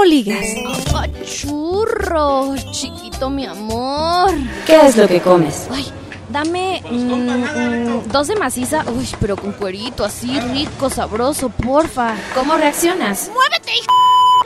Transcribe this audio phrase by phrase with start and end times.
[0.00, 0.46] ¿Cómo ligas?
[1.26, 4.30] churro, chiquito mi amor.
[4.64, 5.68] ¿Qué es lo que comes?
[5.70, 5.84] Ay,
[6.30, 12.14] dame mm, mm, dos de maciza, uy, pero con cuerito, así rico, sabroso, porfa.
[12.34, 13.30] ¿Cómo reaccionas?
[13.34, 13.92] ¡Muévete, hijo!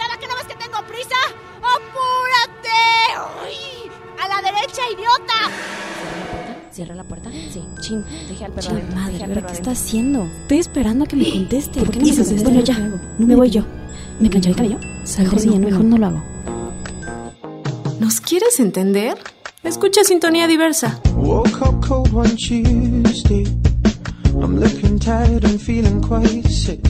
[0.00, 1.14] ¿Cada que no ves que tengo prisa?
[1.62, 2.74] ¡Apúrate!
[3.46, 3.92] ¡Uy!
[4.20, 5.54] ¡A la derecha, idiota!
[6.72, 7.30] ¿Cierra la puerta?
[7.30, 7.62] Sí.
[7.78, 10.24] Chin, deje al perro Chin, madre, al ¿pero perro qué está haciendo?
[10.24, 11.78] Estoy esperando a que me conteste.
[11.78, 12.42] ¿Por qué no me esto?
[12.42, 12.76] Bueno, ya.
[12.76, 13.62] No me voy yo.
[14.20, 14.78] ¿Me planché el cabello?
[15.18, 16.22] Mejor sí, mejor no lo hago.
[18.00, 19.16] ¿Nos quieres entender?
[19.62, 21.00] Escucha Sintonía Diversa.
[21.16, 23.44] Woke up cold one Tuesday.
[24.40, 26.80] I'm looking tired and feeling quite sick.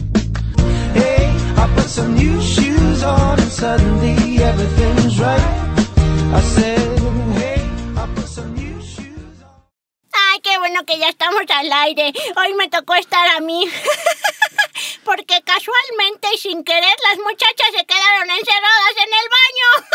[0.94, 5.40] Hey, I put some new shoes on and suddenly everything's right.
[6.32, 6.78] I said,
[7.36, 7.62] hey,
[7.96, 9.50] I put some new shoes on.
[10.12, 12.12] ¡Ay, qué bueno que ya estamos al aire!
[12.36, 13.66] Hoy me tocó estar a mí.
[15.04, 19.88] Porque casualmente y sin querer las muchachas se quedaron encerradas en el baño.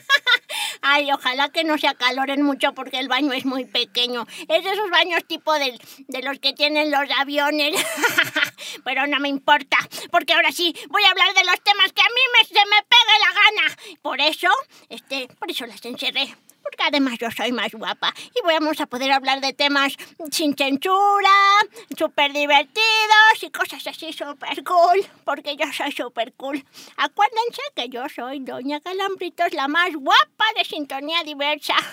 [0.82, 4.26] Ay, ojalá que no se acaloren mucho porque el baño es muy pequeño.
[4.48, 7.74] Es de esos baños tipo del- de, los que tienen los aviones.
[8.84, 9.78] Pero no me importa,
[10.10, 12.82] porque ahora sí voy a hablar de los temas que a mí me, se me
[12.82, 13.76] pegue la gana.
[14.02, 14.48] Por eso,
[14.88, 16.34] este, por eso las encerré.
[16.64, 19.94] Porque además yo soy más guapa y vamos a poder hablar de temas
[20.32, 21.30] sin censura,
[21.96, 26.64] súper divertidos y cosas así súper cool, porque yo soy súper cool.
[26.96, 31.74] Acuérdense que yo soy Doña Calambritos, la más guapa de Sintonía Diversa.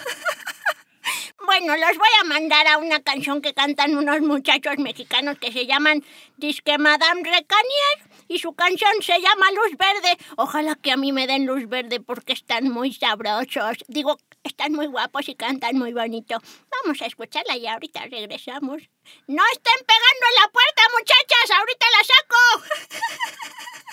[1.43, 5.65] Bueno, los voy a mandar a una canción que cantan unos muchachos mexicanos que se
[5.65, 6.03] llaman
[6.37, 10.17] Disque Madame Recanier y su canción se llama Luz Verde.
[10.37, 13.83] Ojalá que a mí me den luz verde porque están muy sabrosos.
[13.89, 16.37] Digo, están muy guapos y cantan muy bonito.
[16.71, 18.83] Vamos a escucharla y ahorita regresamos.
[19.27, 22.41] No estén pegando en la puerta, muchachas, ahorita la saco.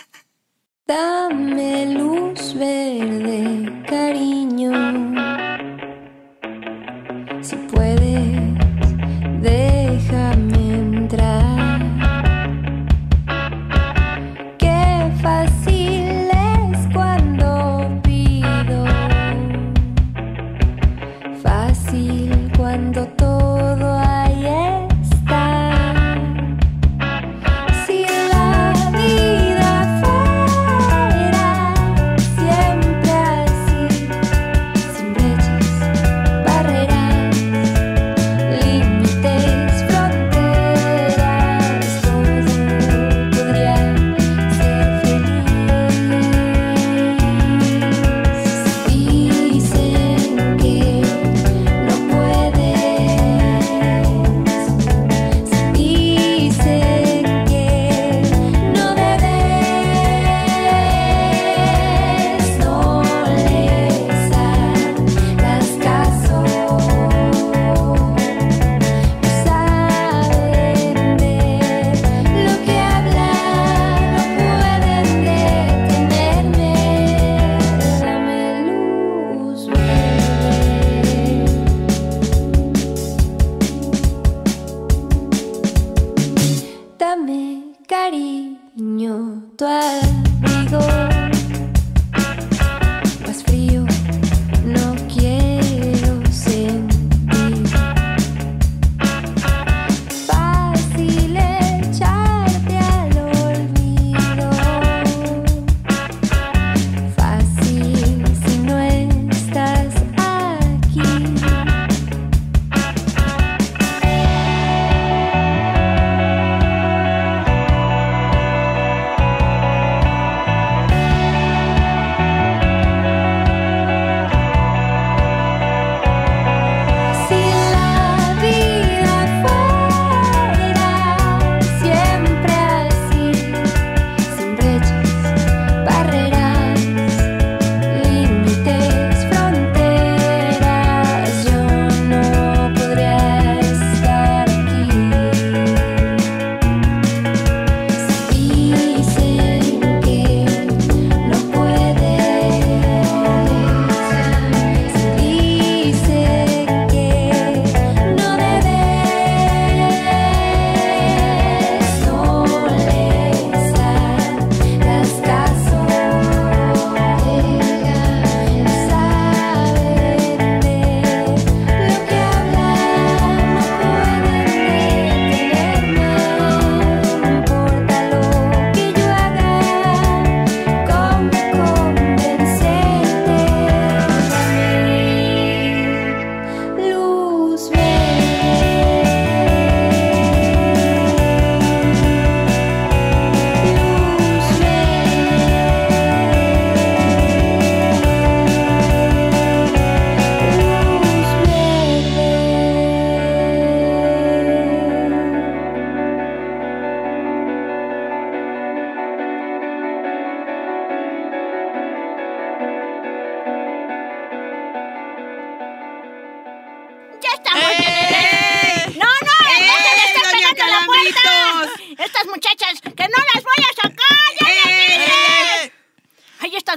[0.86, 5.37] Dame luz verde, cariño.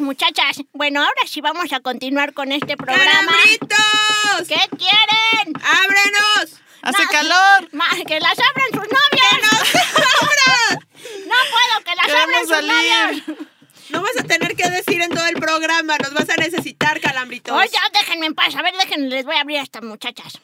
[0.01, 0.61] Muchachas.
[0.73, 3.03] Bueno, ahora sí vamos a continuar con este programa.
[3.11, 4.47] ¡Calambritos!
[4.47, 5.53] ¿Qué quieren?
[5.63, 6.59] ¡Ábrenos!
[6.81, 7.09] ¡Hace No.
[7.11, 7.69] calor!
[8.07, 10.81] Que las abran sus novias.
[11.27, 13.25] No puedo que las abran ¡Queremos sus novias.
[13.25, 13.47] salir!
[13.89, 17.53] No vas a tener que decir en todo el programa, nos vas a necesitar, calambritos.
[17.55, 18.55] Oye, déjenme en paz.
[18.55, 20.39] A ver, déjenme, les voy a abrir a estas muchachas.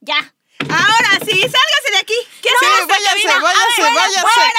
[0.00, 0.32] Ya.
[0.68, 2.14] Ahora sí, sálgase de aquí.
[2.42, 4.20] ¿Quién Sí, sabe esta váyase, váyase, ver, váyase.
[4.20, 4.50] Fuera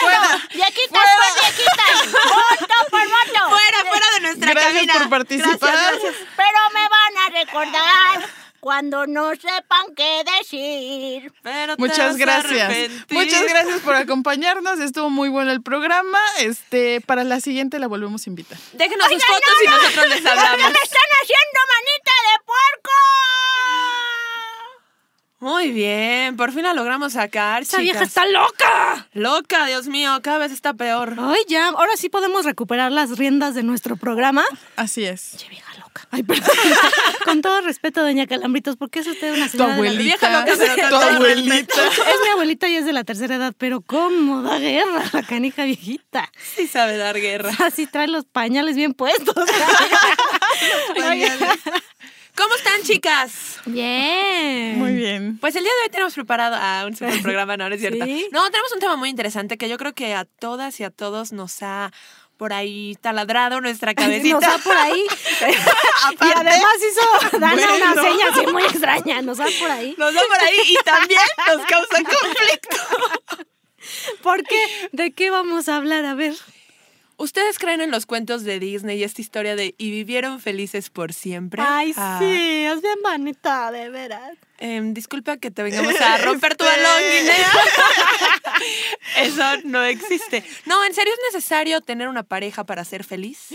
[0.00, 0.18] Fuera.
[0.20, 0.48] cabina.
[0.54, 2.12] Viejitas por viejitas.
[2.12, 3.48] Voto por voto.
[3.50, 4.94] Fuera, fuera de nuestra Gracias cabina.
[4.94, 5.58] por participar.
[5.58, 6.14] Gracias, gracias.
[6.36, 11.32] Pero me van a recordar cuando no sepan qué decir.
[11.42, 12.90] Pero te Muchas gracias.
[13.08, 14.78] Muchas gracias por acompañarnos.
[14.80, 16.18] Estuvo muy bueno el programa.
[16.38, 18.58] Este, para la siguiente la volvemos a invitar.
[18.74, 19.76] Déjenos sus fotos no, y no.
[19.82, 20.58] nosotros les ¿Por qué hablamos.
[20.72, 22.90] me están haciendo manita de puerco?
[25.40, 29.08] Muy bien, por fin la logramos sacar, Esa vieja está loca.
[29.14, 31.16] loca, Dios mío, cada vez está peor.
[31.18, 34.44] Ay, ya, ahora sí podemos recuperar las riendas de nuestro programa.
[34.76, 35.32] Así es.
[35.38, 36.06] Che, vieja loca.
[36.10, 36.46] Ay, perdón.
[37.24, 40.02] Con todo respeto, doña Calambritos, porque es usted una Tu señora de la- abuelita.
[40.02, 41.86] vieja loca, pero con tu todo abuelita.
[41.86, 45.64] Es mi abuelita y es de la tercera edad, pero ¿cómo da guerra la canija
[45.64, 46.30] viejita?
[46.56, 47.50] Sí sabe dar guerra.
[47.64, 49.34] Así trae los pañales bien puestos.
[52.40, 53.58] ¿Cómo están, chicas?
[53.66, 54.78] Bien.
[54.78, 55.36] Muy bien.
[55.38, 58.02] Pues el día de hoy tenemos preparado a un super programa, no, no es cierto.
[58.02, 58.28] ¿Sí?
[58.32, 61.32] No, tenemos un tema muy interesante que yo creo que a todas y a todos
[61.32, 61.92] nos ha
[62.38, 64.36] por ahí taladrado nuestra cabecita.
[64.36, 65.04] Nos da por ahí.
[65.42, 69.20] y además hizo Dana una seña así muy extraña.
[69.20, 69.94] Nos da por ahí.
[69.98, 72.76] Nos da por ahí y también nos causa conflicto.
[74.22, 74.88] ¿Por qué?
[74.92, 76.06] ¿De qué vamos a hablar?
[76.06, 76.34] A ver.
[77.20, 81.12] ¿Ustedes creen en los cuentos de Disney y esta historia de y vivieron felices por
[81.12, 81.62] siempre?
[81.64, 84.38] Ay, Ah, sí, es bien bonita, de veras.
[84.58, 87.52] em, disculpa que te vengamos a romper tu balón, Guinea.
[89.18, 90.44] Eso no existe.
[90.66, 93.48] No, en serio es necesario tener una pareja para ser feliz.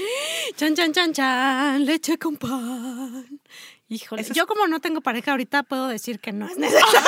[0.57, 3.39] Chan, chan, chan, chan, leche con pan.
[3.87, 6.99] Híjole, es- yo como no tengo pareja ahorita puedo decir que no es necesario.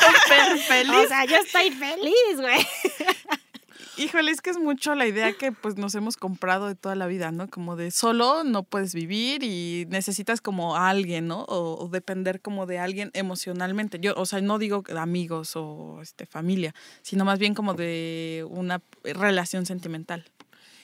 [0.00, 0.94] Súper feliz.
[1.04, 2.66] o sea, yo estoy feliz, güey.
[4.00, 7.06] Híjole, es que es mucho la idea que pues nos hemos comprado de toda la
[7.06, 7.50] vida, ¿no?
[7.50, 11.42] Como de solo no puedes vivir y necesitas como a alguien, ¿no?
[11.42, 13.98] O, o depender como de alguien emocionalmente.
[14.00, 18.80] Yo, o sea, no digo amigos o este familia, sino más bien como de una
[19.04, 20.24] relación sentimental.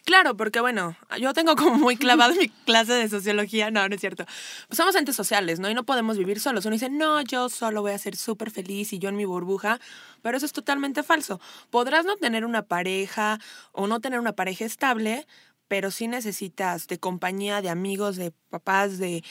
[0.07, 4.01] Claro, porque bueno, yo tengo como muy clavado mi clase de sociología, no, no es
[4.01, 4.25] cierto.
[4.69, 5.69] Pues somos entes sociales, ¿no?
[5.69, 6.65] Y no podemos vivir solos.
[6.65, 9.81] Uno dice, no, yo solo voy a ser súper feliz y yo en mi burbuja,
[10.23, 11.41] pero eso es totalmente falso.
[11.71, 13.41] Podrás no tener una pareja
[13.73, 15.27] o no tener una pareja estable,
[15.67, 19.25] pero sí necesitas de compañía, de amigos, de papás, de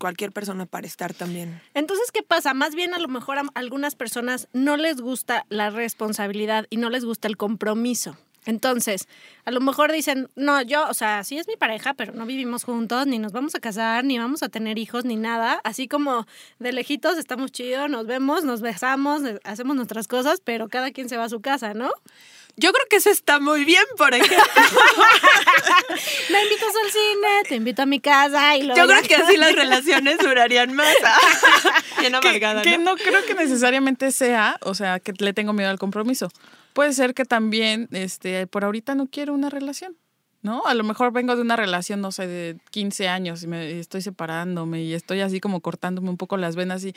[0.00, 1.62] cualquier persona para estar también.
[1.72, 2.52] Entonces, ¿qué pasa?
[2.52, 6.90] Más bien a lo mejor a algunas personas no les gusta la responsabilidad y no
[6.90, 8.16] les gusta el compromiso.
[8.46, 9.08] Entonces,
[9.44, 12.64] a lo mejor dicen, no, yo, o sea, sí es mi pareja, pero no vivimos
[12.64, 15.60] juntos, ni nos vamos a casar, ni vamos a tener hijos, ni nada.
[15.64, 16.26] Así como
[16.58, 21.16] de lejitos estamos chidos, nos vemos, nos besamos, hacemos nuestras cosas, pero cada quien se
[21.16, 21.90] va a su casa, ¿no?
[22.56, 24.36] Yo creo que eso está muy bien, por ejemplo.
[26.30, 29.36] Me invitas al cine, te invito a mi casa y luego Yo creo que así
[29.36, 30.94] las relaciones durarían más.
[31.98, 32.92] Bien Que, amargada, que ¿no?
[32.92, 36.30] no creo que necesariamente sea, o sea, que le tengo miedo al compromiso.
[36.74, 39.96] Puede ser que también, este, por ahorita no quiero una relación,
[40.42, 40.66] ¿no?
[40.66, 44.02] A lo mejor vengo de una relación, no sé, de 15 años y me estoy
[44.02, 46.92] separándome y estoy así como cortándome un poco las venas y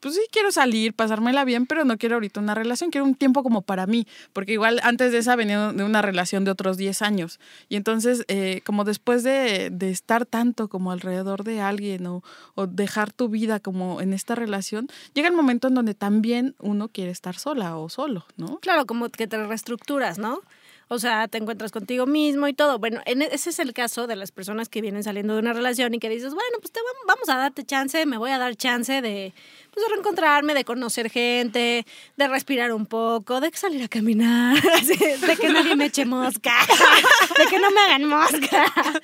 [0.00, 3.42] pues sí quiero salir, pasármela bien, pero no quiero ahorita una relación, quiero un tiempo
[3.42, 7.02] como para mí, porque igual antes de esa venía de una relación de otros 10
[7.02, 7.40] años.
[7.68, 12.22] Y entonces, eh, como después de, de estar tanto como alrededor de alguien o,
[12.54, 16.88] o dejar tu vida como en esta relación, llega el momento en donde también uno
[16.88, 18.58] quiere estar sola o solo, ¿no?
[18.60, 20.40] Claro, como que te reestructuras, ¿no?
[20.90, 22.78] O sea, te encuentras contigo mismo y todo.
[22.78, 25.52] Bueno, en e- ese es el caso de las personas que vienen saliendo de una
[25.52, 28.38] relación y que dices, bueno, pues te vam- vamos a darte chance, me voy a
[28.38, 29.34] dar chance de,
[29.70, 31.84] pues, de reencontrarme, de conocer gente,
[32.16, 34.56] de respirar un poco, de salir a caminar,
[35.26, 36.54] de que nadie me eche mosca,
[37.38, 38.64] de que no me hagan mosca.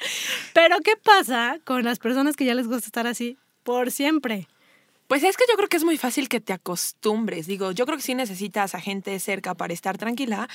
[0.55, 4.49] Pero ¿qué pasa con las personas que ya les gusta estar así por siempre?
[5.07, 7.47] Pues es que yo creo que es muy fácil que te acostumbres.
[7.47, 10.49] Digo, yo creo que sí necesitas a gente cerca para estar tranquila,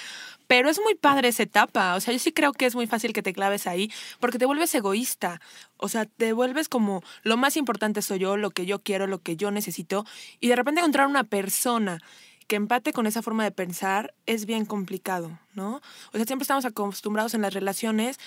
[0.48, 1.96] pero es muy padre esa etapa.
[1.96, 4.48] O sea, yo sí creo que es muy fácil que te claves ahí porque te
[4.48, 5.40] vuelves egoísta.
[5.78, 9.20] O sea, te vuelves como lo más importante soy yo, lo que yo quiero, lo
[9.22, 10.06] que yo necesito.
[10.40, 12.02] Y de repente encontrar una persona
[12.48, 15.82] que empate con esa forma de pensar es bien complicado, ¿no?
[16.12, 18.18] O sea, siempre estamos acostumbrados en las relaciones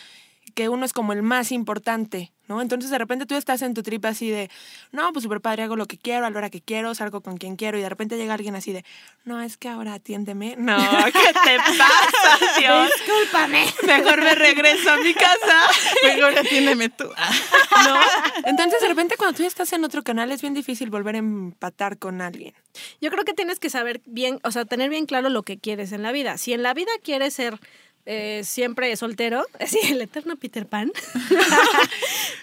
[0.55, 2.61] que uno es como el más importante, ¿no?
[2.61, 4.51] Entonces de repente tú estás en tu trip así de,
[4.91, 7.39] no, pues súper padre, hago lo que quiero, a la hora que quiero, salgo con
[7.39, 8.85] quien quiero, y de repente llega alguien así de,
[9.25, 10.57] no, es que ahora atiéndeme.
[10.63, 12.91] No, ¿qué te pasa, Dios?
[12.97, 13.67] Discúlpame.
[13.83, 15.67] Mejor me regreso a mi casa.
[16.05, 17.05] Mejor atiéndeme tú.
[17.05, 18.01] ¿No?
[18.45, 21.99] Entonces de repente cuando tú estás en otro canal es bien difícil volver a empatar
[21.99, 22.55] con alguien.
[23.01, 25.93] Yo creo que tienes que saber bien, o sea, tener bien claro lo que quieres
[25.93, 26.39] en la vida.
[26.39, 27.59] Si en la vida quieres ser
[28.05, 30.93] eh, siempre soltero, así el eterno Peter Pan.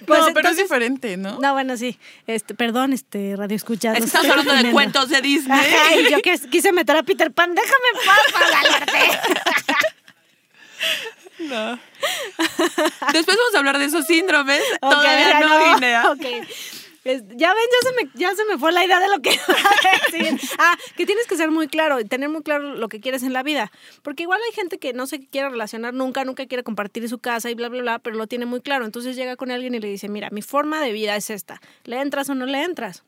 [0.06, 1.39] Pues no, pero es diferente, ¿no?
[1.39, 2.00] No, bueno, sí.
[2.25, 3.98] Este, perdón, este radio escuchas.
[3.98, 5.60] Es estamos hablando de cuentos de Disney.
[5.60, 9.20] Ajá, y yo que quise meter a Peter Pan, déjame en paz, Guadalarte.
[11.39, 11.80] No.
[13.13, 14.62] Después vamos a hablar de esos síndromes.
[14.80, 16.12] Todavía no, Guinea.
[16.12, 16.25] Ok.
[17.06, 19.32] Ya ven, ya se, me, ya se me fue la idea de lo que.
[20.58, 23.34] Ah, que tienes que ser muy claro y tener muy claro lo que quieres en
[23.34, 23.72] la vida.
[24.01, 27.50] Porque igual hay gente que no se quiere relacionar nunca, nunca quiere compartir su casa
[27.50, 28.86] y bla, bla, bla, pero lo tiene muy claro.
[28.86, 31.62] Entonces llega con alguien y le dice, mira, mi forma de vida es esta.
[31.86, 33.03] ¿Le entras o no le entras?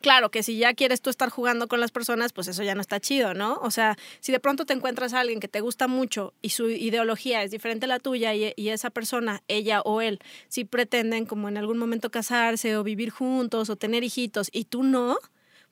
[0.00, 2.80] Claro que si ya quieres tú estar jugando con las personas, pues eso ya no
[2.80, 3.54] está chido, ¿no?
[3.62, 6.70] O sea, si de pronto te encuentras a alguien que te gusta mucho y su
[6.70, 11.26] ideología es diferente a la tuya y, y esa persona, ella o él, si pretenden
[11.26, 15.18] como en algún momento casarse o vivir juntos o tener hijitos y tú no,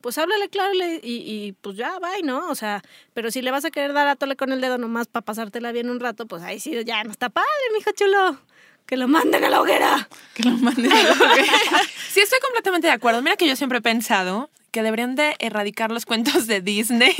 [0.05, 2.51] pues háblale claro y, y, pues ya, bye, ¿no?
[2.51, 2.83] O sea,
[3.15, 5.73] pero si le vas a querer dar a tole con el dedo nomás para pasártela
[5.73, 8.39] bien un rato, pues ahí sí ya no está padre, mijo chulo.
[8.87, 10.09] Que lo manden a la hoguera.
[10.35, 10.89] Que lo mande.
[12.11, 13.23] Sí, estoy completamente de acuerdo.
[13.23, 17.13] Mira que yo siempre he pensado que deberían de erradicar los cuentos de Disney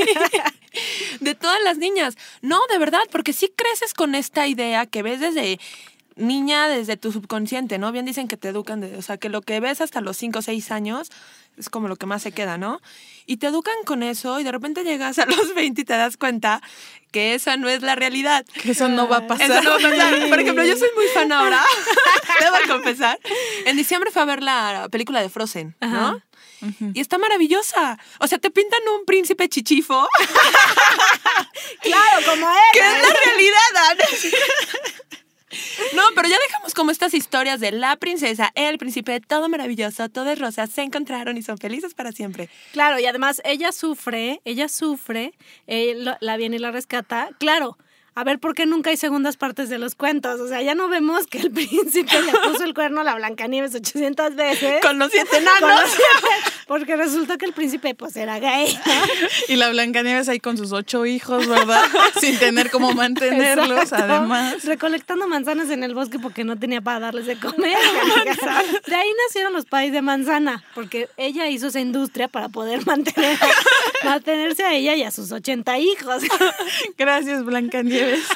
[1.21, 2.17] de todas las niñas.
[2.43, 5.59] No, de verdad, porque sí creces con esta idea que ves desde
[6.17, 7.91] niña, desde tu subconsciente, ¿no?
[7.93, 10.39] Bien dicen que te educan, de, o sea, que lo que ves hasta los 5
[10.39, 11.11] o 6 años
[11.57, 12.81] es como lo que más se queda, ¿no?
[13.27, 16.17] Y te educan con eso y de repente llegas a los 20 y te das
[16.17, 16.61] cuenta
[17.15, 18.45] que esa no es la realidad.
[18.61, 19.49] Que eso no va a pasar.
[19.49, 20.29] Eso no va a pasar.
[20.29, 21.63] Por ejemplo, yo soy muy fan ahora,
[22.41, 23.21] debo confesar.
[23.67, 25.87] En diciembre fue a ver la película de Frozen, ¿no?
[25.87, 26.25] Ajá.
[26.93, 28.01] Y está maravillosa.
[28.19, 30.09] O sea, te pintan un príncipe chichifo,
[31.83, 32.87] Claro, como que él.
[32.97, 33.97] es la realidad.
[35.95, 40.31] No, pero ya dejamos como estas historias de la princesa, el príncipe, todo maravilloso, todo
[40.31, 42.49] es rosa, se encontraron y son felices para siempre.
[42.73, 45.33] Claro, y además ella sufre, ella sufre,
[45.67, 47.31] él lo- la viene y la rescata.
[47.39, 47.79] Claro,
[48.17, 50.41] a ver por qué nunca hay segundas partes de los cuentos.
[50.41, 53.75] O sea, ya no vemos que el príncipe le puso el cuerno a la Blancanieves
[53.75, 54.81] 800 veces.
[54.83, 55.91] Con los siete enanos.
[56.67, 58.73] porque resultó que el príncipe pues era gay.
[58.87, 58.93] ¿no?
[59.49, 61.83] Y la Blancanieves ahí con sus ocho hijos, ¿verdad?
[62.21, 64.13] Sin tener cómo mantenerlos, Exacto.
[64.13, 64.65] además.
[64.65, 67.77] Recolectando manzanas en el bosque porque no tenía para darles de comer.
[68.87, 73.39] De ahí nacieron los pais de manzana, porque ella hizo esa industria para poder mantener,
[74.05, 76.23] mantenerse a ella y a sus 80 hijos.
[76.99, 78.25] Gracias, Blancanieves.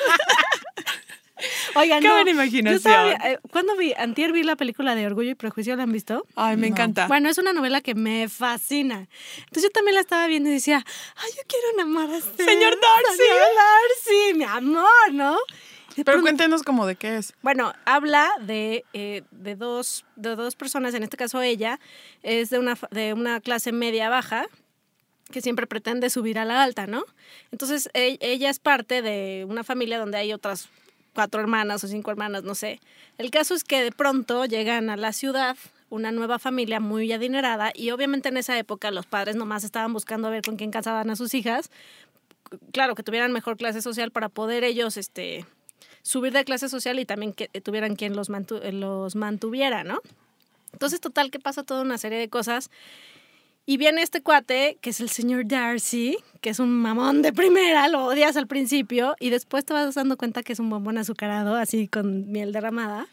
[1.77, 3.11] Oigan, Qué no, buena imaginación.
[3.11, 3.93] vi- eh, ¿Cuándo vi?
[3.97, 6.27] Antier vi la película de Orgullo y Prejuicio, ¿la han visto?
[6.35, 7.07] Ay, me encanta.
[7.07, 9.07] Bueno, es una novela que me fascina.
[9.39, 10.85] Entonces yo también la estaba viendo y decía,
[11.15, 12.21] ay, yo quiero enamorarme.
[12.21, 13.17] Señor Darcy.
[13.19, 15.35] Señor Darcy, mi amor, ¿no?
[15.95, 17.33] De Pero pronto- cuéntenos como de qué es.
[17.43, 21.79] bueno, habla de, eh, de, dos, de dos personas, en este caso ella,
[22.25, 24.47] es de una, de una clase media baja
[25.31, 27.05] que siempre pretende subir a la alta, ¿no?
[27.53, 30.69] Entonces e- ella es parte de una familia donde hay otras
[31.15, 32.81] cuatro hermanas o cinco hermanas, no sé.
[33.19, 35.57] El caso es que de pronto llegan a la ciudad
[35.91, 40.29] una nueva familia muy adinerada y obviamente en esa época los padres nomás estaban buscando
[40.29, 41.71] a ver con quién casaban a sus hijas.
[42.73, 45.45] Claro, que tuvieran mejor clase social para poder ellos, este,
[46.03, 50.01] subir de clase social y también que tuvieran quien los, mantu- eh, los mantuviera, ¿no?
[50.73, 52.71] Entonces, total, que pasa toda una serie de cosas.
[53.71, 57.87] Y viene este cuate, que es el señor Darcy, que es un mamón de primera,
[57.89, 61.55] lo odias al principio, y después te vas dando cuenta que es un bombón azucarado,
[61.55, 63.07] así con miel derramada.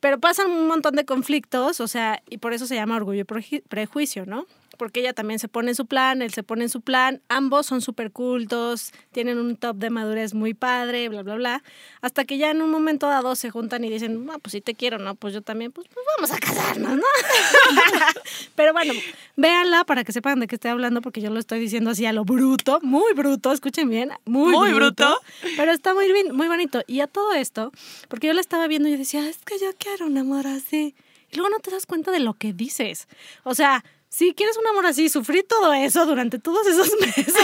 [0.00, 3.24] Pero pasan un montón de conflictos, o sea, y por eso se llama orgullo y
[3.24, 4.46] Preju- prejuicio, ¿no?
[4.82, 7.66] Porque ella también se pone en su plan, él se pone en su plan, ambos
[7.66, 11.62] son súper cultos, tienen un top de madurez muy padre, bla, bla, bla,
[12.00, 14.74] hasta que ya en un momento dado se juntan y dicen, no, pues si te
[14.74, 17.02] quiero, no, pues yo también, pues, pues vamos a casarnos, ¿no?
[18.56, 18.92] Pero bueno,
[19.36, 22.12] véanla para que sepan de qué estoy hablando, porque yo lo estoy diciendo así a
[22.12, 25.16] lo bruto, muy bruto, escuchen bien, muy, Muy bruto.
[25.56, 26.82] Pero está muy, bien, muy bonito.
[26.88, 27.70] Y a todo esto,
[28.08, 30.96] porque yo la estaba viendo y decía, es que yo quiero un amor así.
[31.30, 33.08] Y luego no te das cuenta de lo que dices.
[33.42, 37.34] O sea, si quieres un amor así, sufrí todo eso durante todos esos meses.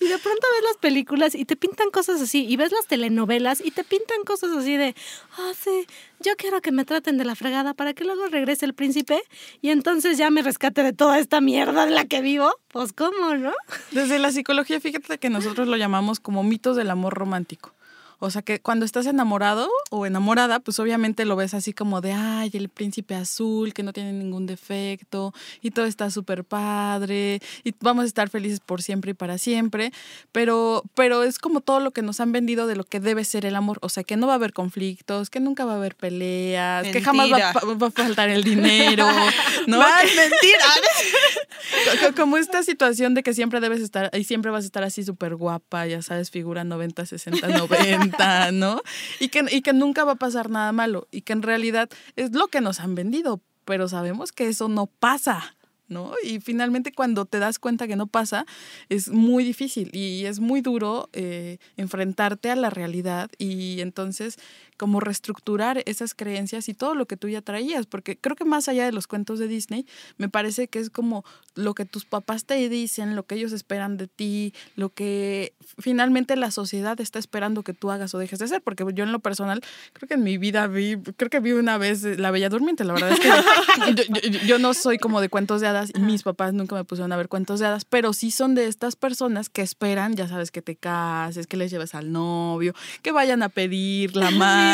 [0.00, 2.44] y de pronto ves las películas y te pintan cosas así.
[2.46, 4.94] Y ves las telenovelas y te pintan cosas así de,
[5.38, 5.86] ah, sí,
[6.20, 9.22] yo quiero que me traten de la fregada para que luego regrese el príncipe
[9.62, 12.54] y entonces ya me rescate de toda esta mierda en la que vivo.
[12.68, 13.54] Pues, ¿cómo, no?
[13.92, 17.72] Desde la psicología, fíjate que nosotros lo llamamos como mitos del amor romántico.
[18.20, 22.12] O sea que cuando estás enamorado o enamorada, pues obviamente lo ves así como de,
[22.12, 25.32] ay, el príncipe azul que no tiene ningún defecto
[25.62, 29.92] y todo está súper padre y vamos a estar felices por siempre y para siempre.
[30.32, 33.46] Pero, pero es como todo lo que nos han vendido de lo que debe ser
[33.46, 33.78] el amor.
[33.82, 37.00] O sea que no va a haber conflictos, que nunca va a haber peleas, que
[37.00, 39.06] jamás va, a faltar el dinero,
[39.66, 39.80] ¿no?
[39.80, 40.64] Ay, mentira.
[42.08, 45.04] Co- Como esta situación de que siempre debes estar, y siempre vas a estar así
[45.04, 48.07] súper guapa, ya sabes, figura 90, 60, 90,
[48.52, 48.82] ¿no?
[49.20, 52.32] Y que, y que nunca va a pasar nada malo, y que en realidad es
[52.32, 55.54] lo que nos han vendido, pero sabemos que eso no pasa.
[55.90, 56.12] ¿No?
[56.22, 58.44] Y finalmente cuando te das cuenta que no pasa,
[58.90, 64.36] es muy difícil y es muy duro eh, enfrentarte a la realidad y entonces
[64.78, 68.68] como reestructurar esas creencias y todo lo que tú ya traías, porque creo que más
[68.68, 69.84] allá de los cuentos de Disney,
[70.16, 73.96] me parece que es como lo que tus papás te dicen, lo que ellos esperan
[73.98, 78.46] de ti, lo que finalmente la sociedad está esperando que tú hagas o dejes de
[78.46, 79.60] hacer, porque yo en lo personal,
[79.92, 82.94] creo que en mi vida vi, creo que vi una vez La Bella Durmiente, la
[82.94, 83.28] verdad es que
[84.08, 86.84] yo, yo- yo no soy como de cuentos de hadas y mis papás nunca me
[86.84, 90.28] pusieron a ver cuentos de hadas, pero sí son de estas personas que esperan, ya
[90.28, 94.67] sabes, que te cases, que les lleves al novio, que vayan a pedir la mano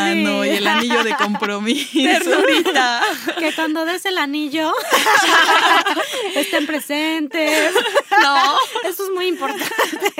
[0.45, 1.89] y el anillo de compromiso.
[1.93, 3.01] Ternurita.
[3.39, 4.73] Que cuando des el anillo
[6.35, 7.73] estén presentes.
[8.21, 8.57] No.
[8.83, 10.13] Eso es muy importante.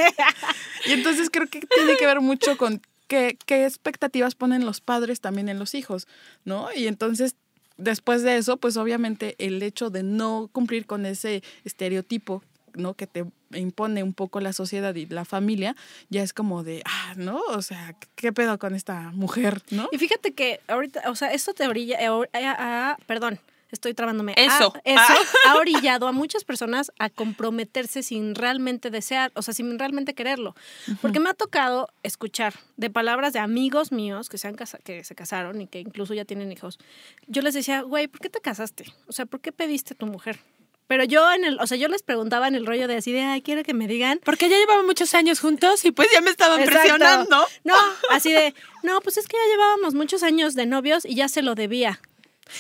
[0.86, 5.22] Y entonces creo que tiene que ver mucho con qué, qué expectativas ponen los padres
[5.22, 6.08] también en los hijos,
[6.44, 6.70] ¿no?
[6.76, 7.36] Y entonces,
[7.78, 12.44] después de eso, pues obviamente el hecho de no cumplir con ese estereotipo,
[12.78, 12.94] ¿no?
[12.94, 15.76] Que te impone un poco la sociedad y la familia,
[16.10, 17.40] ya es como de, ah, ¿no?
[17.50, 19.88] O sea, ¿qué pedo con esta mujer, ¿no?
[19.92, 23.40] Y fíjate que ahorita, o sea, esto te orilla, eh, eh, perdón,
[23.72, 24.34] estoy trabándome.
[24.38, 24.74] Eso.
[24.76, 25.02] Ah, eso
[25.46, 25.52] Ah.
[25.52, 30.56] ha orillado a muchas personas a comprometerse sin realmente desear, o sea, sin realmente quererlo.
[31.02, 35.04] Porque me ha tocado escuchar de palabras de amigos míos que se, han casa- que
[35.04, 36.80] se casaron y que incluso ya tienen hijos.
[37.28, 38.86] Yo les decía, güey, ¿por qué te casaste?
[39.08, 40.40] O sea, ¿por qué pediste a tu mujer?
[40.88, 43.22] Pero yo en el, o sea, yo les preguntaba en el rollo de así de,
[43.22, 46.30] ay, quiero que me digan Porque ya llevaban muchos años juntos y pues ya me
[46.30, 46.80] estaban Exacto.
[46.80, 47.48] presionando.
[47.64, 47.76] No,
[48.12, 51.42] así de, no, pues es que ya llevábamos muchos años de novios y ya se
[51.42, 52.00] lo debía.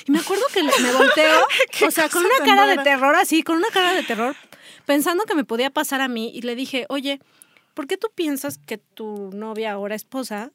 [0.07, 1.45] Y me acuerdo que me volteo,
[1.87, 4.35] o sea, con una cara de terror, así, con una cara de terror,
[4.85, 7.19] pensando que me podía pasar a mí y le dije, oye,
[7.75, 10.51] ¿por qué tú piensas que tu novia, ahora esposa,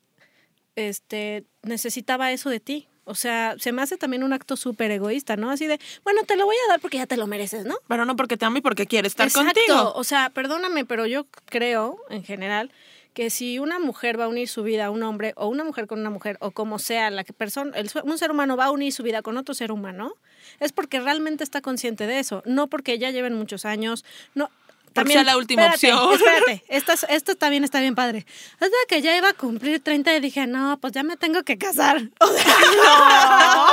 [0.74, 2.88] este, necesitaba eso de ti?
[3.10, 5.50] O sea, se me hace también un acto súper egoísta, ¿no?
[5.50, 7.76] Así de, bueno, te lo voy a dar porque ya te lo mereces, ¿no?
[7.88, 9.52] Pero no porque te amo y porque quiere estar Exacto.
[9.52, 9.92] contigo.
[9.94, 12.70] O sea, perdóname, pero yo creo, en general,
[13.14, 15.86] que si una mujer va a unir su vida a un hombre, o una mujer
[15.86, 18.70] con una mujer, o como sea, la que persona, el, un ser humano va a
[18.70, 20.14] unir su vida con otro ser humano,
[20.60, 24.50] es porque realmente está consciente de eso, no porque ya lleven muchos años, no.
[24.92, 26.14] Porque sea la última espérate, opción.
[26.14, 28.26] Espérate, esto, es- esto también está bien padre.
[28.54, 31.58] Hasta que ya iba a cumplir 30 y dije, no, pues ya me tengo que
[31.58, 32.00] casar.
[32.20, 32.44] O sea,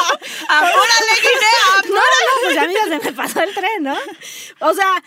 [0.49, 1.83] ¡Apúrale, Guinea!
[1.85, 3.97] no, no, no, pues ya a mí ya se me pasó el tren, ¿no?
[4.59, 5.03] O sea,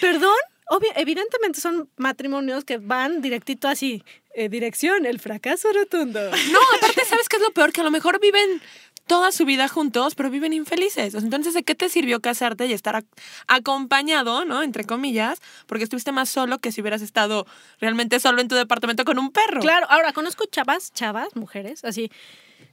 [0.00, 0.36] perdón,
[0.68, 4.02] obvio, evidentemente son matrimonios que van directito así,
[4.34, 6.20] eh, dirección, el fracaso rotundo.
[6.50, 7.72] No, aparte, ¿sabes qué es lo peor?
[7.72, 8.60] Que a lo mejor viven
[9.06, 11.14] toda su vida juntos, pero viven infelices.
[11.14, 13.06] Entonces, ¿de qué te sirvió casarte y estar ac-
[13.46, 14.62] acompañado, ¿no?
[14.62, 17.46] Entre comillas, porque estuviste más solo que si hubieras estado
[17.80, 19.60] realmente solo en tu departamento con un perro.
[19.60, 22.10] Claro, ahora conozco chavas, chavas, mujeres, así.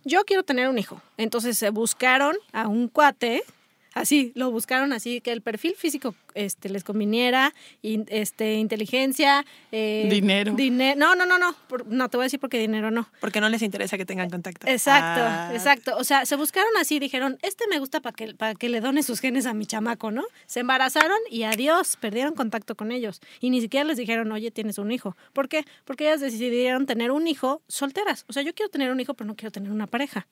[0.06, 1.02] Yo quiero tener un hijo.
[1.18, 3.44] Entonces se buscaron a un cuate,
[3.94, 10.08] así, lo buscaron así, que el perfil físico este, les conviniera, in- este, inteligencia, eh,
[10.10, 10.54] Dinero.
[10.56, 13.08] dine- no, no, no, no, por- no, te voy a decir porque dinero no.
[13.20, 14.68] Porque no les interesa que tengan contacto.
[14.68, 15.50] Exacto, Ah.
[15.54, 15.96] exacto.
[15.98, 19.04] O sea, se buscaron así, dijeron, este me gusta para que, para que le done
[19.04, 20.24] sus genes a mi chamaco, ¿no?
[20.46, 23.22] Se embarazaron y adiós, perdieron contacto con ellos.
[23.40, 25.16] Y ni siquiera les dijeron, oye, tienes un hijo.
[25.34, 25.66] ¿Por qué?
[25.86, 28.26] Porque ellas decidieron tener un hijo solteras.
[28.28, 30.28] O sea, yo quiero tener un hijo, pero no quiero tener una pareja.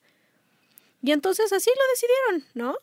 [1.02, 2.76] Y entonces así lo decidieron, ¿no?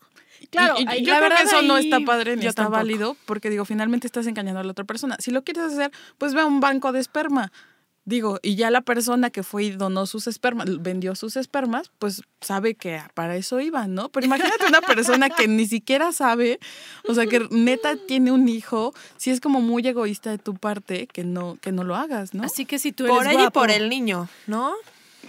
[0.51, 2.63] Claro, Y- y ahí- yo la creo que verdad, eso no está padre ni está
[2.63, 2.77] tampoco.
[2.77, 5.17] válido, porque digo, finalmente estás engañando a la otra persona.
[5.19, 7.51] Si lo quieres hacer, pues ve a un banco de esperma.
[8.05, 12.23] Digo, y ya la persona que fue y donó sus espermas, vendió sus espermas, pues
[12.41, 14.09] sabe que para eso iba, ¿no?
[14.09, 16.59] Pero imagínate una persona que ni siquiera sabe,
[17.07, 21.05] o sea, que neta tiene un hijo, si es como muy egoísta de tu parte
[21.05, 22.43] que no, que no lo hagas, ¿no?
[22.43, 24.73] así que si tú eres Por ella y por el niño, ¿no?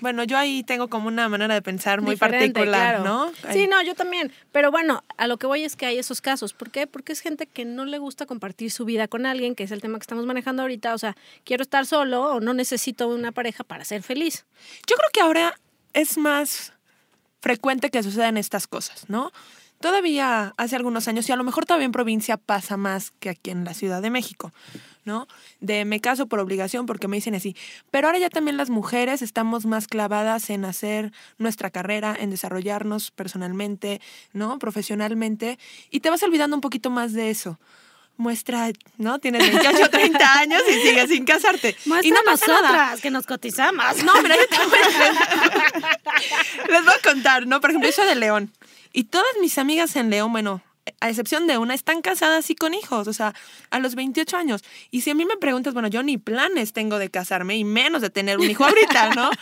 [0.01, 3.05] Bueno, yo ahí tengo como una manera de pensar muy diferente, particular, claro.
[3.05, 3.53] ¿no?
[3.53, 4.33] Sí, no, yo también.
[4.53, 6.53] Pero bueno, a lo que voy es que hay esos casos.
[6.53, 6.87] ¿Por qué?
[6.87, 9.81] Porque es gente que no le gusta compartir su vida con alguien, que es el
[9.81, 10.95] tema que estamos manejando ahorita.
[10.95, 14.45] O sea, quiero estar solo o no necesito una pareja para ser feliz.
[14.87, 15.59] Yo creo que ahora
[15.93, 16.73] es más
[17.41, 19.33] frecuente que sucedan estas cosas, ¿no?
[19.81, 23.51] Todavía hace algunos años, y a lo mejor todavía en provincia pasa más que aquí
[23.51, 24.53] en la Ciudad de México,
[25.05, 25.27] ¿no?
[25.61, 27.57] De me caso por obligación porque me dicen así.
[27.91, 33.11] Pero ahora ya también las mujeres estamos más clavadas en hacer nuestra carrera, en desarrollarnos
[33.11, 34.01] personalmente,
[34.33, 34.59] ¿no?
[34.59, 35.59] Profesionalmente,
[35.91, 37.59] y te vas olvidando un poquito más de eso.
[38.17, 39.19] Muestra, ¿no?
[39.19, 41.75] Tienes 28 o 30 años y sigues sin casarte.
[41.87, 42.61] Muestra y no pasa nada.
[42.61, 44.05] nosotras, que nos cotizamos.
[44.05, 47.63] No, mira, yo te voy a- Les voy a contar, ¿no?
[47.63, 48.53] Por ejemplo, soy de León.
[48.93, 50.63] Y todas mis amigas en León, bueno,
[51.01, 53.35] a excepción de una, están casadas y con hijos, o sea,
[53.71, 54.65] a los 28 años.
[54.91, 58.03] Y si a mí me preguntas, bueno, yo ni planes tengo de casarme y menos
[58.03, 59.31] de tener un hijo ahorita, ¿no?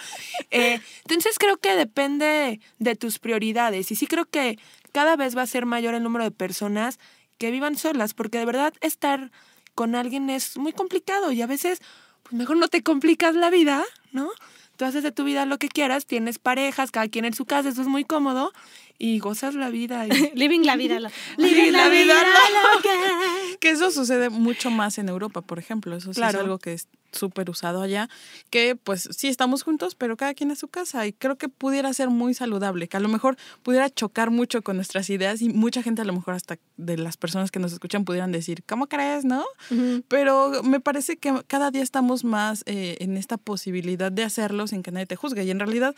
[0.50, 3.90] Eh, entonces creo que depende de tus prioridades.
[3.90, 4.58] Y sí creo que
[4.92, 6.98] cada vez va a ser mayor el número de personas
[7.36, 9.30] que vivan solas, porque de verdad estar
[9.74, 11.80] con alguien es muy complicado y a veces,
[12.22, 14.30] pues mejor no te complicas la vida, ¿no?
[14.76, 17.68] Tú haces de tu vida lo que quieras, tienes parejas, cada quien en su casa,
[17.68, 18.52] eso es muy cómodo
[18.98, 20.06] y gozas la vida.
[20.06, 20.98] y- Living la vida.
[21.00, 22.74] lo- Living la la vida vida loca.
[22.76, 22.90] loca.
[23.60, 25.96] Que eso sucede mucho más en Europa, por ejemplo.
[25.96, 26.38] Eso sí Claro.
[26.38, 28.08] es algo que es súper usado allá.
[28.50, 31.06] Que pues sí estamos juntos, pero cada quien a su casa.
[31.06, 32.88] Y creo que pudiera ser muy saludable.
[32.88, 35.42] Que a lo mejor pudiera chocar mucho con nuestras ideas.
[35.42, 38.62] Y mucha gente, a lo mejor hasta de las personas que nos escuchan, pudieran decir,
[38.66, 39.44] ¿cómo crees, no?
[40.08, 44.82] Pero me parece que cada día estamos más eh, en esta posibilidad de hacerlo sin
[44.82, 45.44] que nadie te juzgue.
[45.44, 45.94] Y en realidad,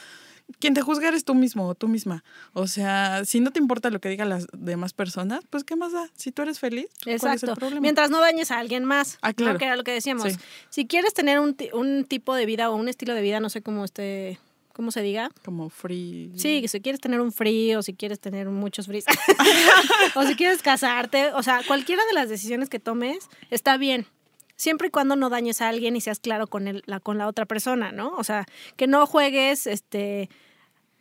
[0.59, 2.25] quien te juzga eres tú mismo o tú misma.
[2.53, 5.93] O sea, si no te importa lo que digan las demás personas, pues ¿qué más
[5.93, 6.09] da?
[6.17, 7.55] Si tú eres feliz, ¿cuál es el Exacto.
[7.57, 7.81] problema?
[7.81, 9.19] Mientras no dañes a alguien más.
[9.23, 9.59] Ah, claro.
[9.59, 10.33] Que era lo que decíamos.
[10.33, 10.39] Sí.
[10.71, 13.63] Si quieres tener un, un tipo de vida o un estilo de vida, no sé
[13.63, 14.39] cómo este,
[14.73, 15.31] cómo se diga.
[15.45, 16.33] Como free.
[16.37, 19.05] Sí, si quieres tener un free o si quieres tener muchos fríos
[20.15, 24.07] o si quieres casarte, o sea, cualquiera de las decisiones que tomes está bien.
[24.57, 27.27] Siempre y cuando no dañes a alguien y seas claro con el, la, con la
[27.27, 28.15] otra persona, ¿no?
[28.17, 30.29] O sea, que no juegues este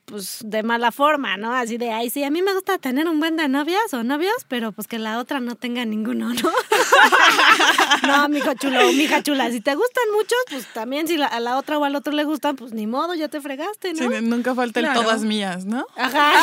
[0.09, 1.53] pues de mala forma, ¿no?
[1.53, 4.33] Así de, ay, sí, a mí me gusta tener un buen de novias o novios,
[4.47, 6.51] pero pues que la otra no tenga ninguno, ¿no?
[8.07, 11.57] no, mijo chulo, mija chula, si te gustan muchos, pues también si la- a la
[11.57, 14.09] otra o al otro le gustan, pues ni modo, ya te fregaste, ¿no?
[14.09, 14.99] Sí, nunca falta Claro.
[14.99, 15.85] el todas mías, ¿no?
[15.95, 16.33] Ajá.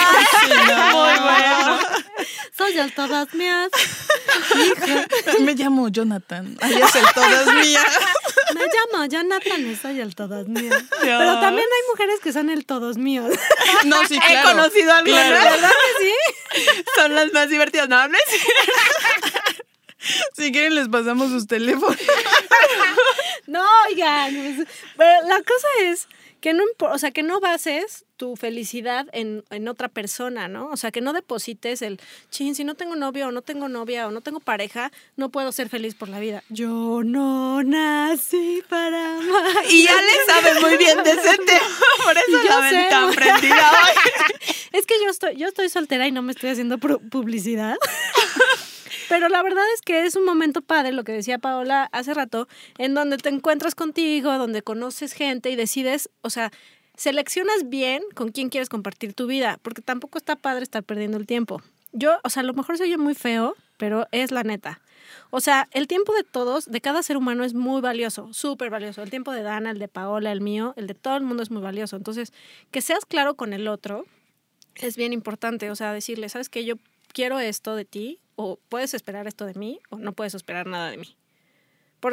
[0.93, 1.79] Muy bueno.
[2.57, 3.69] Soy el todas mías.
[5.41, 6.57] Me llamo Jonathan.
[6.61, 7.85] Ahí es el todas mías.
[8.55, 10.75] Me llamo Jonathan y soy el todos míos.
[11.01, 13.31] Pero también hay mujeres que son el todos míos.
[13.85, 14.51] No, sí, He claro.
[14.51, 15.51] conocido algunas, Claro.
[15.51, 16.83] ¿verdad que sí?
[16.97, 18.21] Son las más divertidas, ¿no hables?
[20.35, 21.97] Si quieren, les pasamos sus teléfonos.
[23.49, 24.35] No, oigan.
[24.57, 26.09] pues, pero la cosa es
[26.41, 30.69] que no, o sea, que no bases tu felicidad en, en otra persona, ¿no?
[30.71, 32.01] O sea, que no deposites el,
[32.31, 35.53] chin, si no tengo novio o no tengo novia o no tengo pareja, no puedo
[35.53, 36.43] ser feliz por la vida.
[36.49, 39.47] Yo no nací para amar.
[39.71, 41.69] Y ya le sabes muy bien de ese tema,
[42.05, 44.13] por eso Yo la ven tan prendida hoy.
[44.73, 47.77] Es que yo estoy, yo estoy soltera y no me estoy haciendo pu- publicidad.
[49.09, 52.49] Pero la verdad es que es un momento padre, lo que decía Paola hace rato,
[52.77, 56.51] en donde te encuentras contigo, donde conoces gente y decides, o sea,
[56.97, 61.27] seleccionas bien con quién quieres compartir tu vida, porque tampoco está padre estar perdiendo el
[61.27, 61.63] tiempo.
[61.93, 64.81] Yo, o sea, a lo mejor soy yo muy feo, pero es la neta.
[65.31, 69.03] O sea, el tiempo de todos, de cada ser humano es muy valioso, súper valioso.
[69.03, 71.51] El tiempo de Dana, el de Paola, el mío, el de todo el mundo es
[71.51, 71.97] muy valioso.
[71.97, 72.33] Entonces,
[72.71, 74.05] que seas claro con el otro,
[74.75, 76.65] es bien importante, o sea, decirle, ¿sabes qué?
[76.65, 76.77] Yo
[77.13, 80.91] quiero esto de ti, o puedes esperar esto de mí, o no puedes esperar nada
[80.91, 81.17] de mí.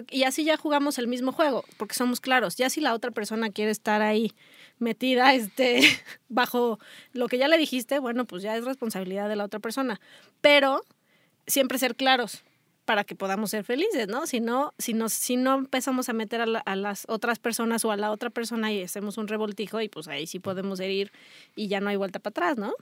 [0.10, 2.56] Y así ya jugamos el mismo juego, porque somos claros.
[2.56, 4.34] Ya si la otra persona quiere estar ahí
[4.80, 5.82] metida este,
[6.30, 6.80] bajo
[7.14, 10.00] lo que ya le dijiste, bueno, pues ya es responsabilidad de la otra persona.
[10.42, 10.84] Pero
[11.48, 12.44] siempre ser claros
[12.86, 14.28] para que podamos ser felices, ¿no?
[14.28, 17.92] Si no, si nos, si no empezamos a meter a, a las otras personas o
[17.92, 21.12] a la otra persona y hacemos un revoltijo y pues ahí sí podemos herir
[21.56, 22.74] y ya no hay vuelta para atrás, ¿no?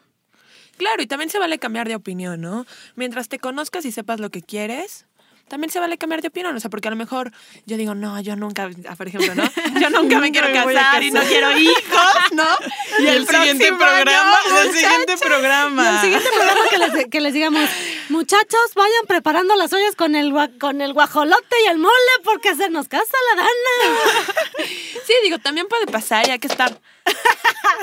[0.77, 2.65] Claro, y también se vale cambiar de opinión, ¿no?
[2.95, 5.05] Mientras te conozcas y sepas lo que quieres,
[5.51, 6.55] también se vale cambiar de opinión.
[6.55, 7.33] O sea, porque a lo mejor
[7.65, 9.43] yo digo, no, yo nunca, ah, por ejemplo, ¿no?
[9.81, 12.45] Yo nunca me quiero casar y no quiero hijos, ¿no?
[12.99, 15.83] Y el, siguiente programa, año, el siguiente programa.
[15.83, 17.69] Y el siguiente programa que les, que les digamos,
[18.09, 22.69] muchachos, vayan preparando las ollas con el, con el guajolote y el mole porque se
[22.69, 24.67] nos casa la dana.
[25.05, 26.79] Sí, digo, también puede pasar y hay que estar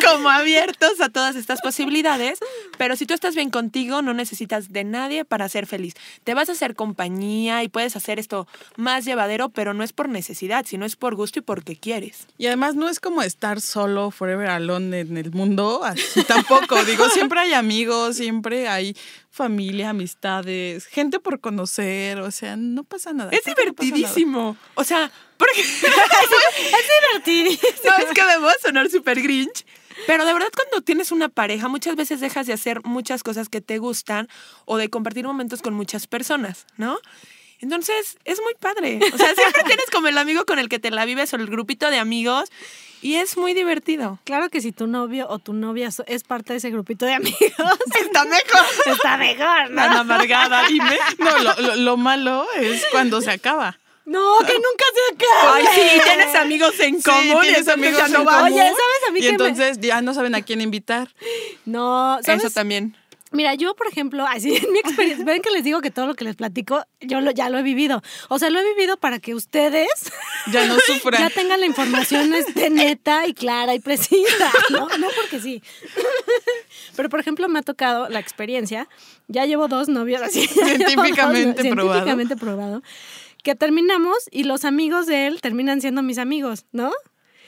[0.07, 2.39] como abiertos a todas estas posibilidades,
[2.79, 5.95] pero si tú estás bien contigo, no necesitas de nadie para ser feliz.
[6.25, 10.09] Te vas a hacer compañía y puedes hacer esto más llevadero, pero no es por
[10.09, 12.27] necesidad, sino es por gusto y porque quieres.
[12.39, 16.83] Y además no es como estar solo, forever alone en el mundo, así tampoco.
[16.87, 18.97] Digo, siempre hay amigos, siempre hay
[19.31, 23.31] familia, amistades, gente por conocer, o sea, no pasa nada.
[23.33, 23.75] Es que no nada.
[23.81, 24.57] divertidísimo.
[24.75, 25.63] O sea, porque
[27.23, 27.71] Divertidísimo.
[27.85, 29.65] no es que debo sonar súper grinch,
[30.07, 33.61] Pero de verdad cuando tienes una pareja, muchas veces dejas de hacer muchas cosas que
[33.61, 34.29] te gustan
[34.65, 36.99] o de compartir momentos con muchas personas, ¿no?
[37.61, 39.01] Entonces, es muy padre.
[39.13, 41.47] O sea, siempre tienes como el amigo con el que te la vives o el
[41.47, 42.49] grupito de amigos
[43.03, 44.21] y es muy divertido.
[44.25, 47.41] Claro que si tu novio o tu novia es parte de ese grupito de amigos,
[48.01, 48.65] Está mejor.
[48.87, 49.83] está mejor, ¿no?
[49.83, 50.99] Tan amargada, dime.
[51.19, 53.79] No, lo, lo- lo malo es cuando se acaba.
[54.09, 55.59] No, que nunca se acabe.
[55.59, 57.23] Ay, sí, tienes amigos en común.
[57.23, 58.43] Sí, y tienes amigos en no común.
[58.45, 61.09] Oye, ¿sabes a mí y que me- entonces ya no saben a quién invitar.
[61.67, 62.45] No, ¿sabes?
[62.45, 62.97] Eso también.
[63.31, 66.15] Mira, yo, por ejemplo, así en mi experiencia, ven que les digo que todo lo
[66.15, 68.03] que les platico, yo lo, ya lo he vivido.
[68.31, 69.89] O sea, lo he vivido para que ustedes
[70.53, 71.21] Ya no sufran.
[71.21, 74.89] ya tengan la información este, neta y clara y precisa, ¿no?
[74.99, 75.63] No porque sí.
[76.97, 78.89] Pero, por ejemplo, me ha tocado la experiencia,
[79.29, 80.47] ya llevo dos novios así.
[80.47, 81.33] dos probado.
[81.35, 82.83] Científicamente probado.
[83.43, 86.93] Que terminamos y los amigos de él terminan siendo mis amigos, ¿no?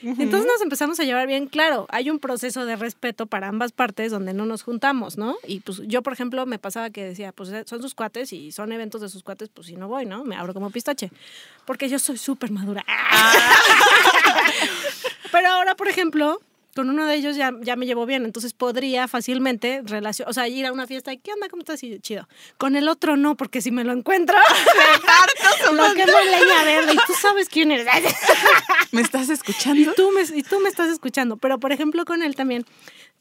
[0.03, 1.87] Entonces nos empezamos a llevar bien claro.
[1.91, 5.37] Hay un proceso de respeto para ambas partes donde no nos juntamos, ¿no?
[5.47, 8.53] Y pues yo, por ejemplo, me pasaba que decía, pues eh, son sus cuates y
[8.53, 10.25] son eventos de sus cuates, pues si no voy, ¿no?
[10.25, 11.11] Me abro como pistache.
[11.67, 12.85] Porque yo soy súper madura.
[15.33, 16.41] Pero ahora, por ejemplo,
[16.75, 20.47] con uno de ellos ya, ya me llevo bien, entonces podría fácilmente relacion o sea,
[20.49, 21.49] ir a una fiesta y ¿qué onda?
[21.49, 21.83] ¿Cómo estás?
[21.83, 22.29] Y chido.
[22.59, 24.37] Con el otro no, porque si me lo encuentro,
[24.77, 27.87] me parto lo que la leña verde y tú sabes quién eres.
[28.93, 29.95] ¿Me estás Y escuchando?
[29.95, 31.37] tú, me, y tú me estás escuchando.
[31.37, 32.65] Pero, por ejemplo, con él también,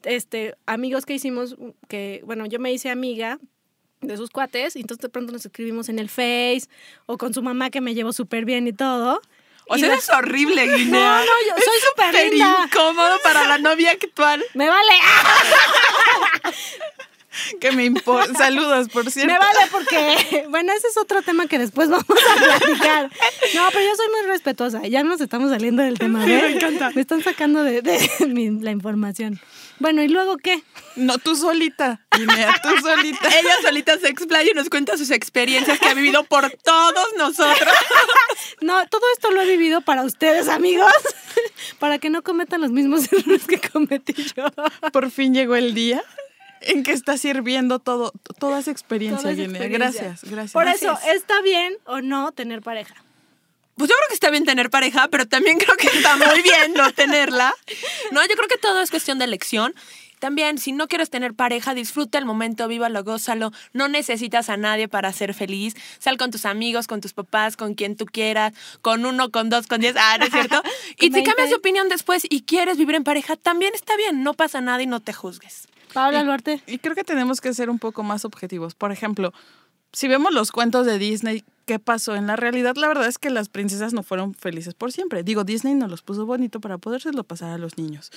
[0.03, 1.55] este, amigos que hicimos,
[1.87, 3.39] que, bueno, yo me hice amiga
[4.01, 6.63] de sus cuates, y entonces de pronto nos escribimos en el Face,
[7.05, 9.21] o con su mamá que me llevo súper bien y todo.
[9.69, 10.99] O sea, eres horrible, Guinea.
[10.99, 11.79] No, no, yo soy
[12.11, 14.43] súper incómodo para la novia actual.
[14.53, 14.91] Me vale,
[17.61, 18.33] Que me importa.
[18.37, 19.31] Saludos, por cierto.
[19.31, 23.09] me vale porque, bueno, ese es otro tema que después vamos a platicar.
[23.53, 24.81] No, pero yo soy muy respetuosa.
[24.87, 26.23] Ya nos estamos saliendo del tema.
[26.25, 26.91] Sí, me encanta.
[26.93, 29.39] Me están sacando de, de mi- la información.
[29.79, 30.61] Bueno, ¿y luego qué?
[30.95, 32.01] No, tú solita.
[32.15, 33.27] Guinea, tú solita.
[33.39, 37.73] Ella solita se explaya y nos cuenta sus experiencias que ha vivido por todos nosotros.
[38.61, 40.91] No, todo esto lo he vivido para ustedes, amigos,
[41.79, 44.45] para que no cometan los mismos errores que cometí yo.
[44.91, 46.03] Por fin llegó el día
[46.61, 49.61] en que está sirviendo todo, toda esa experiencia, Toda esa Guinea.
[49.61, 50.01] experiencia.
[50.03, 50.51] Gracias, gracias.
[50.53, 50.99] Por Gracias.
[51.03, 52.95] eso, ¿está bien o no tener pareja?
[53.79, 56.73] Pues yo creo que está bien tener pareja, pero también creo que está muy bien
[56.73, 57.53] no tenerla.
[58.11, 59.73] No, yo creo que todo es cuestión de elección.
[60.19, 63.51] También, si no quieres tener pareja, disfruta el momento, vívalo, gózalo.
[63.71, 65.75] No necesitas a nadie para ser feliz.
[65.99, 69.67] Sal con tus amigos, con tus papás, con quien tú quieras, con uno, con dos,
[69.67, 69.95] con diez.
[69.97, 70.61] Ah, ¿no es cierto?
[70.97, 71.49] y si cambias 20.
[71.49, 74.23] de opinión después y quieres vivir en pareja, también está bien.
[74.23, 75.69] No pasa nada y no te juzgues.
[75.93, 76.61] Paula Duarte.
[76.67, 78.75] Y creo que tenemos que ser un poco más objetivos.
[78.75, 79.33] Por ejemplo,
[79.93, 82.15] si vemos los cuentos de Disney, ¿qué pasó?
[82.15, 85.21] En la realidad, la verdad es que las princesas no fueron felices por siempre.
[85.21, 88.09] Digo, Disney nos los puso bonito para podérselo pasar a los niños.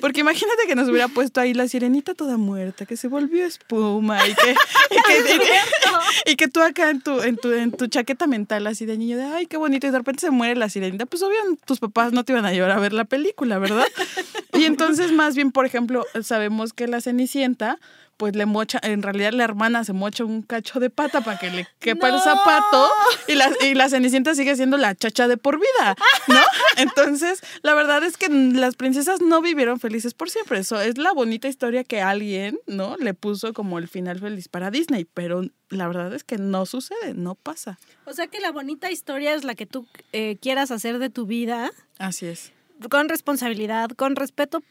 [0.00, 4.24] Porque imagínate que nos hubiera puesto ahí la sirenita toda muerta, que se volvió espuma
[4.28, 7.72] y que, y que, y que- y que tú acá en tu, en, tu, en
[7.72, 10.54] tu chaqueta mental así de niño de, ay, qué bonito, y de repente se muere
[10.54, 11.04] la sirenita.
[11.06, 13.86] Pues obvio, tus papás no te iban a llevar a ver la película, ¿verdad?
[14.52, 17.78] Y entonces, más bien, por ejemplo, sabemos que la Cenicienta,
[18.16, 21.50] pues le mocha, en realidad la hermana se mocha un cacho de pata para que
[21.50, 22.88] le quepa el zapato
[23.28, 25.96] y la, y la Cenicienta sigue siendo la chacha de por vida,
[26.28, 26.40] ¿no?
[26.76, 30.58] Entonces, la verdad es que las princesas no vivieron felices por siempre.
[30.58, 32.96] Eso es la bonita historia que alguien, ¿no?
[32.98, 37.14] Le puso como el final feliz para Disney, pero la verdad es que no sucede,
[37.14, 37.78] no pasa.
[38.04, 41.24] O sea que la bonita historia es la que tú eh, quieras hacer de tu
[41.24, 42.52] vida Así es.
[42.88, 44.62] Con responsabilidad, con respeto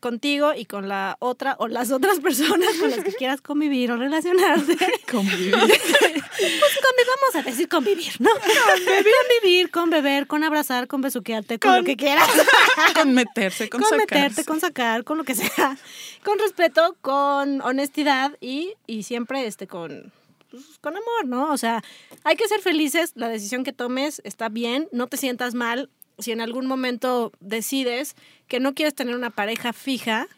[0.00, 3.96] contigo y con la otra o las otras personas con las que quieras convivir o
[3.96, 4.76] relacionarte.
[5.10, 5.52] Convivir.
[5.56, 8.28] Pues convivir, vamos a decir convivir, ¿no?
[8.30, 12.28] Convivir, con beber, con abrazar, con besuquearte, con, lo Con- que quieras.
[12.94, 14.14] con meterse, con, Con, sacarse.
[14.18, 15.78] meterte, con sacar, con lo que sea.
[16.22, 20.12] Con respeto, con honestidad y, y siempre este con,
[20.50, 21.50] pues, con amor, ¿no?
[21.52, 21.82] O sea,
[22.24, 25.88] hay que ser felices, la decisión que tomes está bien, no te sientas mal.
[26.18, 28.14] Si en algún momento decides
[28.48, 30.28] que no quieres tener una pareja fija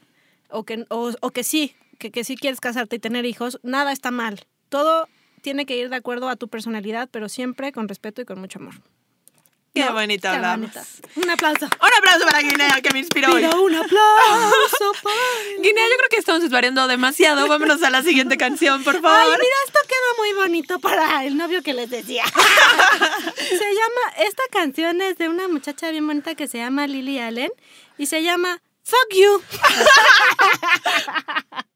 [0.51, 4.11] o que, o, que sí, que, que sí quieres casarte y tener hijos, nada está
[4.11, 4.47] mal.
[4.69, 5.09] Todo
[5.43, 8.59] tiene que ir de acuerdo a tu personalidad, pero siempre con respeto y con mucho
[8.59, 8.75] amor.
[9.77, 9.93] Qué ¿No?
[9.93, 10.71] bonito hablamos.
[11.17, 11.67] Un aplauso.
[11.67, 13.43] Un aplauso para Guinea, que me inspiró hoy.
[13.43, 15.15] Pido un aplauso para...
[15.61, 17.47] Guinea, yo creo que estamos desvariando demasiado.
[17.47, 19.19] Vámonos a la siguiente canción, por favor.
[19.21, 22.25] Ay, mira, esto queda muy bonito para el novio que les decía.
[23.37, 27.51] se llama, esta canción es de una muchacha bien bonita que se llama Lily Allen
[27.99, 29.43] y se llama Fuck You.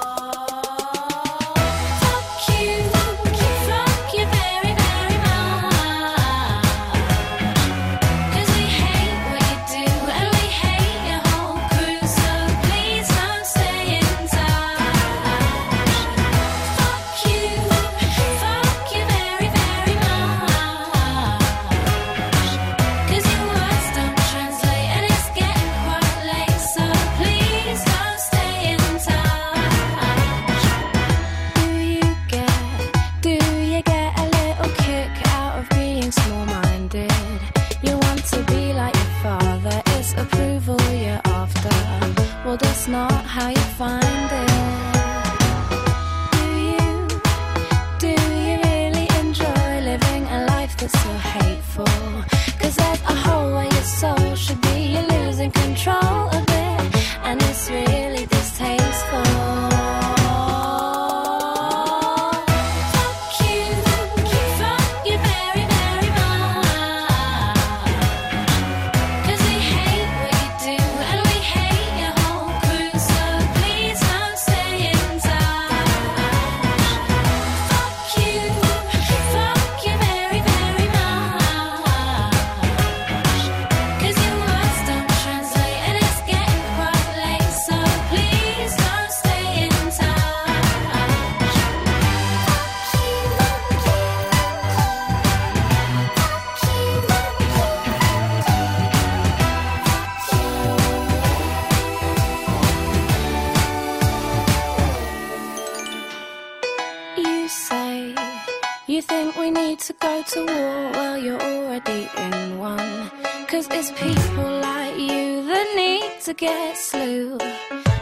[110.27, 110.91] To war.
[110.93, 113.11] Well, you're already in one.
[113.47, 117.37] Cause it's people like you that need to get slew.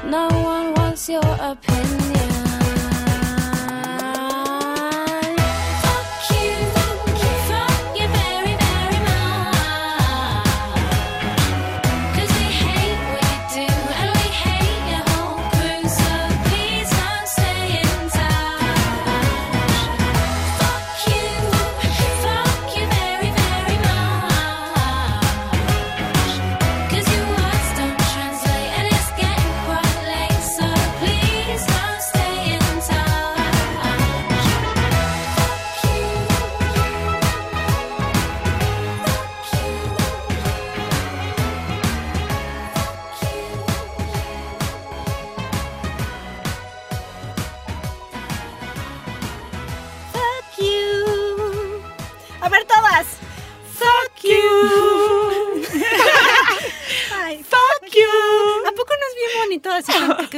[0.05, 2.48] No one wants your opinion.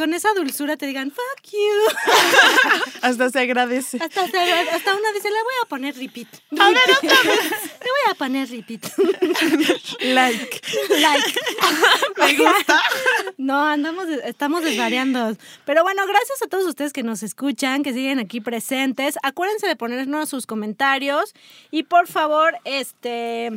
[0.01, 2.91] Con, esa dulzura te digan fuck you?
[3.01, 3.97] Hasta se agradece.
[4.01, 6.27] Hasta, hasta, hasta una dice, le voy a poner repeat.
[6.59, 7.51] A ver, otra vez.
[7.51, 8.85] Le voy a poner repeat.
[10.01, 10.61] Like.
[10.99, 11.39] like.
[12.17, 12.81] Me gusta.
[13.37, 15.37] No, andamos, estamos desvariando.
[15.65, 19.19] Pero bueno, gracias a todos ustedes que nos escuchan, que siguen aquí presentes.
[19.21, 21.33] Acuérdense de ponernos sus comentarios
[21.69, 23.51] y por favor, este...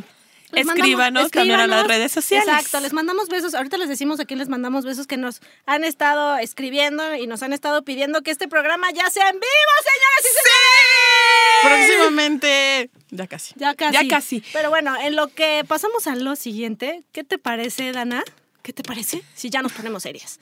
[0.54, 2.48] les Escríbanos también a las redes sociales.
[2.48, 3.54] Exacto, les mandamos besos.
[3.54, 7.42] Ahorita les decimos a quién les mandamos besos que nos han estado escribiendo y nos
[7.42, 11.86] han estado pidiendo que este programa ya sea en vivo, señoras y señores.
[11.86, 12.90] Próximamente.
[13.10, 13.54] Ya casi.
[13.56, 13.92] Ya casi.
[13.92, 14.42] Ya casi.
[14.52, 18.24] Pero bueno, en lo que pasamos a lo siguiente, ¿qué te parece, Dana?
[18.62, 20.38] ¿Qué te parece si ya nos ponemos serias?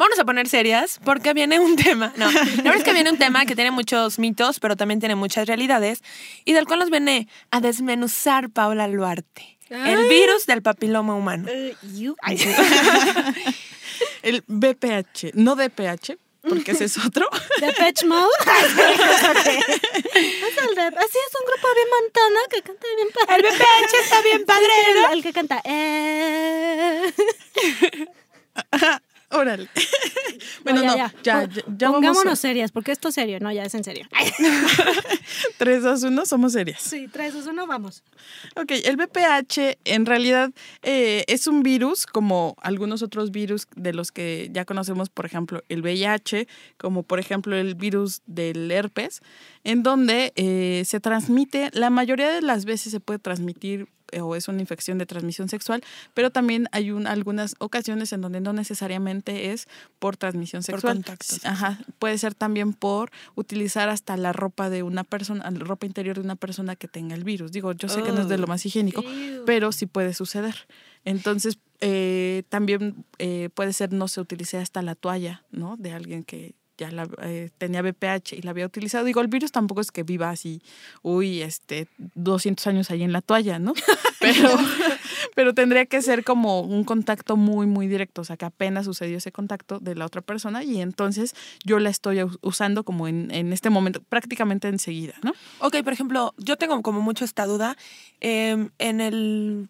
[0.00, 2.12] Vamos a poner serias porque viene un tema.
[2.16, 5.14] No, la verdad es que viene un tema que tiene muchos mitos, pero también tiene
[5.14, 6.00] muchas realidades
[6.46, 9.58] y del cual nos viene a desmenuzar Paula Luarte.
[9.68, 11.48] El virus del papiloma humano.
[11.94, 12.38] You- Ay,
[14.22, 15.32] El BPH.
[15.34, 16.16] No DPH,
[16.48, 17.28] porque ese es otro.
[17.60, 18.26] ¿De Pitch Mode?
[18.42, 18.76] es
[20.66, 23.36] el de, así es un grupo bien montano que canta bien padre.
[23.36, 25.06] El BPH está bien padre, Sí, ¿no?
[25.08, 25.60] El, el que canta.
[25.64, 27.12] Eh.
[29.30, 29.68] Órale.
[30.64, 31.94] bueno, no, ya, ya, ya, Pon- vamos.
[31.94, 33.38] Pongámonos a- serias, porque esto es serio.
[33.40, 34.06] No, ya es en serio.
[35.58, 36.80] 3, 2, 1, somos serias.
[36.80, 38.02] Sí, tres, dos, uno, vamos.
[38.56, 40.50] Ok, el VPH en realidad
[40.82, 45.62] eh, es un virus como algunos otros virus de los que ya conocemos, por ejemplo,
[45.68, 49.20] el VIH, como por ejemplo el virus del herpes,
[49.64, 53.88] en donde eh, se transmite, la mayoría de las veces se puede transmitir
[54.20, 55.82] o es una infección de transmisión sexual,
[56.14, 59.66] pero también hay un- algunas ocasiones en donde no necesariamente es
[59.98, 60.94] por transmisión Por sexual.
[60.96, 61.52] contacto S- sexual.
[61.52, 66.16] Ajá, puede ser también por utilizar hasta la ropa de una persona, la ropa interior
[66.16, 67.52] de una persona que tenga el virus.
[67.52, 69.44] Digo, yo sé que no es de lo más higiénico, Ew.
[69.46, 70.54] pero sí puede suceder.
[71.04, 75.76] Entonces, eh, también eh, puede ser no se utilice hasta la toalla, ¿no?
[75.78, 79.04] De alguien que ya la, eh, tenía VPH y la había utilizado.
[79.04, 80.62] Digo, el virus tampoco es que viva así,
[81.02, 83.74] uy, este, 200 años ahí en la toalla, ¿no?
[84.20, 84.50] Pero,
[85.34, 89.16] pero tendría que ser como un contacto muy, muy directo, o sea, que apenas sucedió
[89.16, 93.30] ese contacto de la otra persona y entonces yo la estoy us- usando como en,
[93.30, 95.32] en este momento, prácticamente enseguida, ¿no?
[95.60, 97.76] Ok, por ejemplo, yo tengo como mucho esta duda.
[98.20, 99.68] eh, en el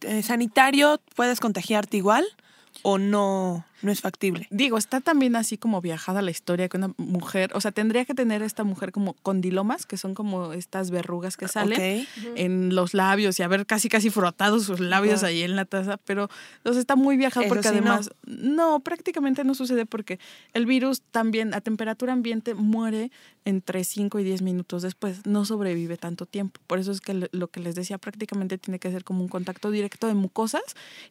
[0.00, 2.24] eh, sanitario, ¿puedes contagiarte igual
[2.82, 4.46] o no, no es factible?
[4.50, 8.14] Digo, está también así como viajada la historia que una mujer, o sea, tendría que
[8.14, 12.06] tener esta mujer como condilomas, que son como estas verrugas que salen
[12.36, 16.28] en los labios y haber casi casi frotados sus labios ahí en la taza, pero
[16.64, 17.80] o sea, está muy viajado Eso porque sí, no.
[17.80, 18.80] además no.
[18.80, 20.18] prácticamente no sucede porque
[20.52, 23.10] el virus también a temperatura ambiente muere
[23.44, 26.60] entre 5 y 10 minutos después, no sobrevive tanto tiempo.
[26.66, 29.70] Por eso es que lo que les decía prácticamente tiene que ser como un contacto
[29.70, 30.62] directo de mucosas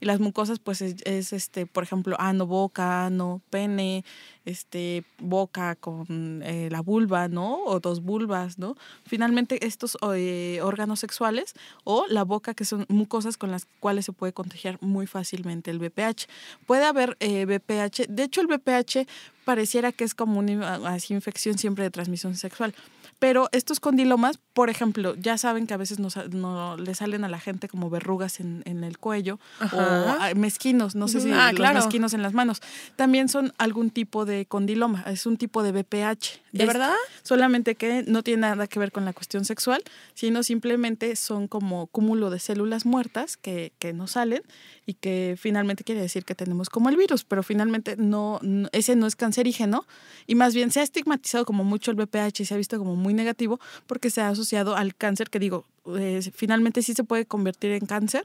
[0.01, 4.05] y las mucosas pues es, es, este, por ejemplo, ano, boca, ano, pene,
[4.45, 7.63] este, boca con eh, la vulva, ¿no?
[7.65, 8.75] O dos vulvas, ¿no?
[9.05, 11.53] Finalmente estos eh, órganos sexuales
[11.83, 15.79] o la boca, que son mucosas con las cuales se puede contagiar muy fácilmente el
[15.79, 16.27] VPH.
[16.65, 19.05] Puede haber eh, VPH, de hecho el VPH
[19.43, 22.73] pareciera que es como una así, infección siempre de transmisión sexual.
[23.17, 27.29] Pero estos condilomas, por ejemplo, ya saben que a veces nos, no, le salen a
[27.29, 30.17] la gente como verrugas en, en el cuello o Ajá.
[30.27, 31.75] ah, mezquinos, no sé si Ah, los claro.
[31.79, 32.61] mezquinos en las manos.
[32.97, 36.41] También son algún tipo de condiloma, es un tipo de VPH.
[36.51, 36.93] ¿De Es- verdad?
[37.23, 39.81] Solamente que no tiene nada que ver con la cuestión sexual,
[40.13, 44.41] sino simplemente son como cúmulo de células muertas que, que no salen
[44.85, 48.95] y que finalmente quiere decir que tenemos como el virus, pero finalmente no, no- ese
[48.95, 49.85] no es cancerígeno
[50.27, 52.95] y más bien se ha estigmatizado como mucho el VPH y se ha visto como
[53.05, 55.65] muy negativo porque se ha asociado al cáncer, que digo,
[55.97, 58.23] eh, finalmente sí se puede convertir en cáncer,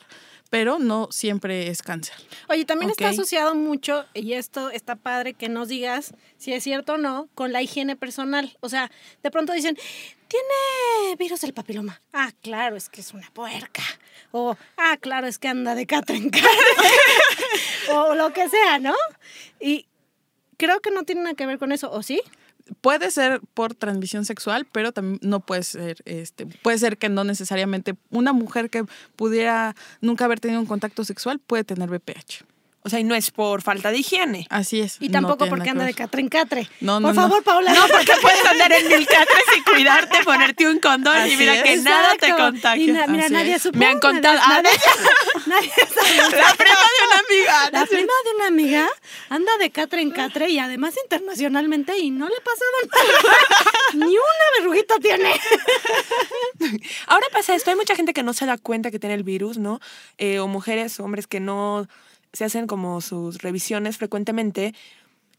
[0.49, 2.15] pero no siempre es cáncer.
[2.49, 6.95] Oye, también está asociado mucho, y esto está padre que nos digas si es cierto
[6.95, 8.57] o no, con la higiene personal.
[8.61, 8.91] O sea,
[9.23, 9.77] de pronto dicen,
[10.29, 12.01] tiene virus del papiloma.
[12.15, 13.83] Ah, claro, es que es una puerca.
[14.33, 16.49] O, ah, claro, es que anda de catra en catra.
[17.93, 18.95] o lo que sea, ¿no?
[19.61, 19.87] Y
[20.57, 22.23] creo que no tiene nada que ver con eso, ¿o sí?
[22.81, 27.25] Puede ser por transmisión sexual, pero también no puede ser, este, puede ser que no
[27.25, 28.85] necesariamente una mujer que
[29.17, 32.45] pudiera nunca haber tenido un contacto sexual puede tener VPH.
[32.83, 34.47] O sea, y no es por falta de higiene.
[34.49, 34.97] Así es.
[35.01, 35.97] Y tampoco porque anda de ver.
[35.97, 36.67] catra en catre.
[36.81, 37.21] No, no, Por no.
[37.23, 37.75] favor, Paula.
[37.75, 41.77] No, porque puedes andar en mil catres y cuidarte, ponerte un condón y mira que
[41.77, 42.83] nada te contagia.
[42.83, 43.79] Y na- mira, Así nadie supo.
[43.79, 44.71] Me han contado- Nadie,
[45.35, 46.17] Ah, nadie sabe.
[46.17, 47.71] La prima de una amiga.
[47.73, 48.89] La prima de una amiga
[49.29, 53.37] anda de catre en catre y además internacionalmente y no le ha pasado nada.
[54.07, 55.35] Ni una verruguita tiene.
[57.07, 59.59] Ahora pasa esto, hay mucha gente que no se da cuenta que tiene el virus,
[59.59, 59.81] ¿no?
[60.19, 61.87] Eh, o mujeres, hombres que no
[62.33, 64.75] se hacen como sus revisiones frecuentemente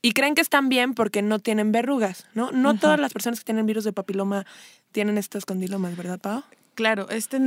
[0.01, 2.51] y creen que están bien porque no tienen verrugas, ¿no?
[2.51, 4.45] No todas las personas que tienen virus de papiloma
[4.91, 6.43] tienen estos condilomas, ¿verdad, Pau?
[6.73, 7.37] Claro, este,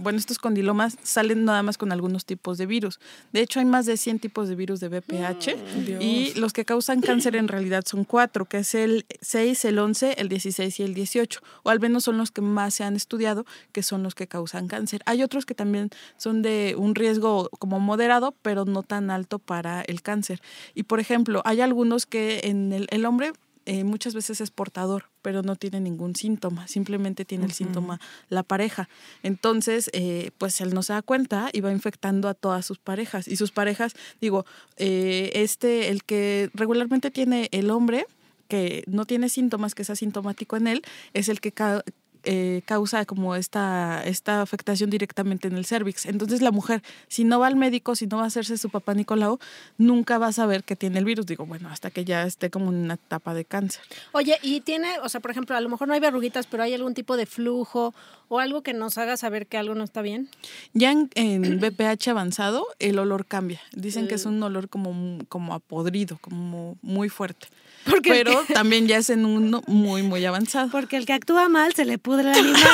[0.00, 3.00] bueno, estos condilomas salen nada más con algunos tipos de virus.
[3.30, 7.02] De hecho, hay más de 100 tipos de virus de VPH y los que causan
[7.02, 10.94] cáncer en realidad son cuatro, que es el 6, el 11, el 16 y el
[10.94, 14.26] 18, o al menos son los que más se han estudiado, que son los que
[14.26, 15.02] causan cáncer.
[15.04, 19.82] Hay otros que también son de un riesgo como moderado, pero no tan alto para
[19.82, 20.40] el cáncer.
[20.74, 23.32] Y por ejemplo, hay algunos que en el, el hombre
[23.66, 28.42] eh, muchas veces es portador, pero no tiene ningún síntoma, simplemente tiene el síntoma la
[28.42, 28.88] pareja.
[29.22, 33.28] Entonces, eh, pues él no se da cuenta y va infectando a todas sus parejas.
[33.28, 34.44] Y sus parejas, digo,
[34.76, 38.06] eh, este, el que regularmente tiene el hombre,
[38.48, 40.82] que no tiene síntomas, que es asintomático en él,
[41.14, 41.82] es el que ca-
[42.24, 46.06] eh, causa como esta, esta afectación directamente en el cervix.
[46.06, 48.94] Entonces la mujer, si no va al médico, si no va a hacerse su papá
[48.94, 49.38] Nicolau,
[49.78, 51.26] nunca va a saber que tiene el virus.
[51.26, 53.82] Digo, bueno, hasta que ya esté como en una etapa de cáncer.
[54.12, 56.74] Oye, y tiene, o sea, por ejemplo, a lo mejor no hay verruguitas, pero hay
[56.74, 57.94] algún tipo de flujo
[58.28, 60.28] o algo que nos haga saber que algo no está bien.
[60.72, 63.60] Ya en, en BPH avanzado, el olor cambia.
[63.72, 67.48] Dicen que es un olor como, como a podrido, como muy fuerte.
[67.88, 70.68] Porque Pero también ya es en uno muy, muy avanzado.
[70.70, 72.60] Porque el que actúa mal se le pudre el animal.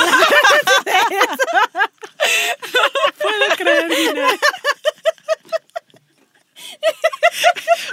[3.21, 4.27] puedo creer, Gina.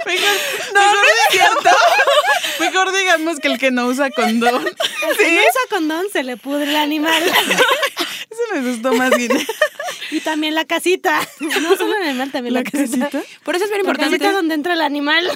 [0.06, 0.28] Mejor,
[0.74, 1.70] no, no es cierto.
[2.60, 4.66] Mejor digamos que el que no usa condón.
[4.66, 7.22] El que no usa condón se le pudre el animal.
[8.30, 9.34] Eso me gustó más, Gina.
[10.10, 11.26] y también la casita.
[11.40, 13.08] No solo el animal, también la, ¿La casita.
[13.10, 13.22] casita?
[13.42, 14.18] Por eso es bien La importante.
[14.18, 15.26] casita donde entra el animal.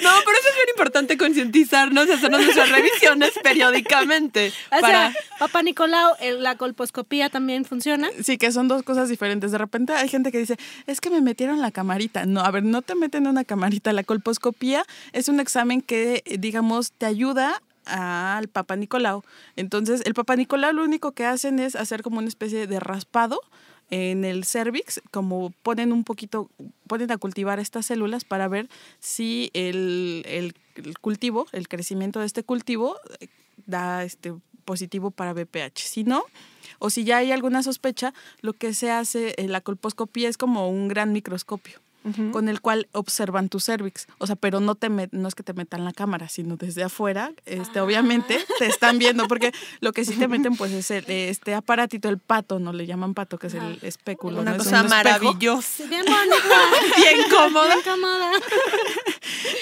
[0.00, 4.52] No, por eso es bien importante concientizarnos y hacernos nuestras revisiones periódicamente.
[4.76, 5.12] O para...
[5.12, 8.08] sea, papá Nicolau, el- la colposcopía también funciona.
[8.22, 9.52] Sí, que son dos cosas diferentes.
[9.52, 10.56] De repente hay gente que dice,
[10.86, 12.26] es que me metieron la camarita.
[12.26, 13.92] No, a ver, no te meten una camarita.
[13.92, 19.22] La colposcopía es un examen que, eh, digamos, te ayuda al Papa Nicolau.
[19.56, 23.40] Entonces, el Papa Nicolau lo único que hacen es hacer como una especie de raspado
[23.92, 26.50] en el cervix, como ponen un poquito,
[26.86, 28.68] ponen a cultivar estas células para ver
[29.00, 33.28] si el, el- el cultivo, el crecimiento de este cultivo eh,
[33.66, 34.32] da este
[34.64, 35.78] positivo para BPH.
[35.80, 36.24] Si no,
[36.78, 40.70] o si ya hay alguna sospecha, lo que se hace en la colposcopía es como
[40.70, 41.78] un gran microscopio.
[42.32, 45.42] Con el cual observan tu cervix, o sea, pero no te met- no es que
[45.42, 50.04] te metan la cámara, sino desde afuera, este, obviamente te están viendo, porque lo que
[50.04, 53.46] sí te meten pues es el, este aparatito, el pato, no le llaman pato, que
[53.46, 54.56] es el espéculo, Una ¿no?
[54.56, 55.04] Es cosa un espejo.
[55.04, 55.84] maravillosa.
[55.86, 56.96] Bien bonita.
[56.96, 57.66] Bien cómoda.
[57.66, 58.30] Bien cómoda.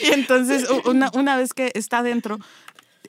[0.03, 2.38] Y entonces, una, una vez que está dentro,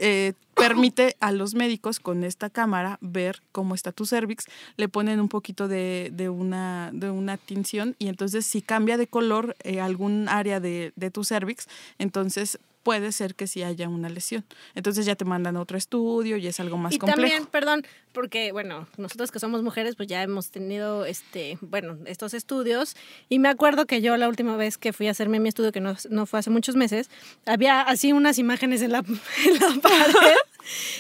[0.01, 4.45] eh, permite a los médicos con esta cámara ver cómo está tu cervix,
[4.75, 9.07] le ponen un poquito de, de una, de una tinción y entonces si cambia de
[9.07, 11.67] color eh, algún área de, de tu cervix,
[11.99, 14.43] entonces puede ser que sí haya una lesión.
[14.75, 17.21] Entonces ya te mandan a otro estudio y es algo más y complejo.
[17.21, 22.33] también, perdón, porque bueno, nosotros que somos mujeres, pues ya hemos tenido este, bueno, estos
[22.33, 22.95] estudios.
[23.29, 25.81] Y me acuerdo que yo la última vez que fui a hacerme mi estudio, que
[25.81, 27.09] no, no fue hace muchos meses,
[27.45, 28.99] había así unas imágenes en la,
[29.45, 30.35] en la pared.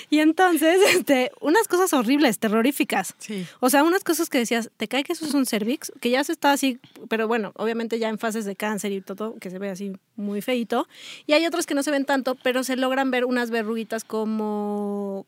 [0.09, 3.15] Y entonces, este, unas cosas horribles, terroríficas.
[3.17, 3.45] Sí.
[3.59, 5.91] O sea, unas cosas que decías, ¿te cae que eso es un cervix?
[5.99, 9.35] Que ya se está así, pero bueno, obviamente ya en fases de cáncer y todo,
[9.39, 10.87] que se ve así muy feito.
[11.25, 15.25] Y hay otros que no se ven tanto, pero se logran ver unas verruguitas como...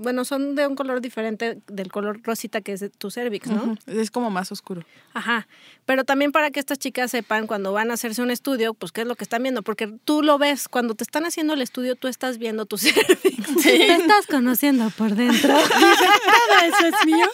[0.00, 3.76] Bueno, son de un color diferente del color rosita que es de tu cervix, ¿no?
[3.86, 4.82] Es como más oscuro.
[5.12, 5.46] Ajá.
[5.84, 9.02] Pero también para que estas chicas sepan cuando van a hacerse un estudio, pues qué
[9.02, 11.96] es lo que están viendo, porque tú lo ves, cuando te están haciendo el estudio,
[11.96, 13.62] tú estás viendo tu cervix.
[13.62, 15.54] Te estás conociendo por dentro.
[15.68, 17.26] Todo eso es mío.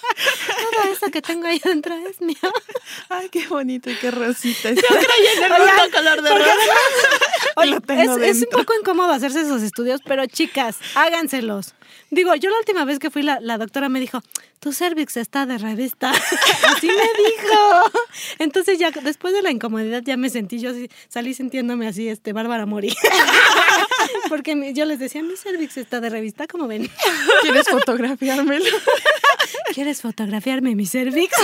[0.73, 2.37] Todo eso que tengo ahí dentro es mío.
[3.09, 4.71] Ay, qué bonito y qué rosita.
[4.71, 6.51] en el mundo color de rosa.
[7.57, 11.75] Oye, Lo tengo es, es un poco incómodo hacerse esos estudios, pero chicas, háganselos.
[12.11, 14.23] Digo, yo la última vez que fui, la, la doctora me dijo,
[14.61, 16.11] tu cervix está de revista.
[16.65, 17.59] Así me dijo.
[18.39, 20.71] Entonces ya después de la incomodidad ya me sentí, yo
[21.09, 22.97] salí sintiéndome así, este, Bárbara Mori.
[24.29, 26.91] Porque yo les decía, mi cervix está de revista, como ven.
[27.43, 28.65] ¿Quieres fotografiármelo?
[29.75, 31.37] ¿Quieres fotografiarme mi cervix?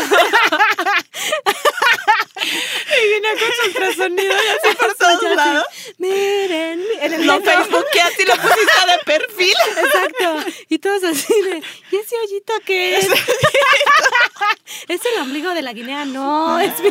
[2.42, 5.64] Y vine con su ultrasonido y así por todos lados.
[5.98, 7.52] Miren, en el Lo metro.
[7.64, 9.54] facebookeaste y lo pusiste de perfil.
[9.84, 10.50] Exacto.
[10.68, 13.08] Y todos así de, ¿y ese hoyito qué es?
[14.88, 16.04] ¿Es el ombligo de la guinea?
[16.04, 16.90] No, es mi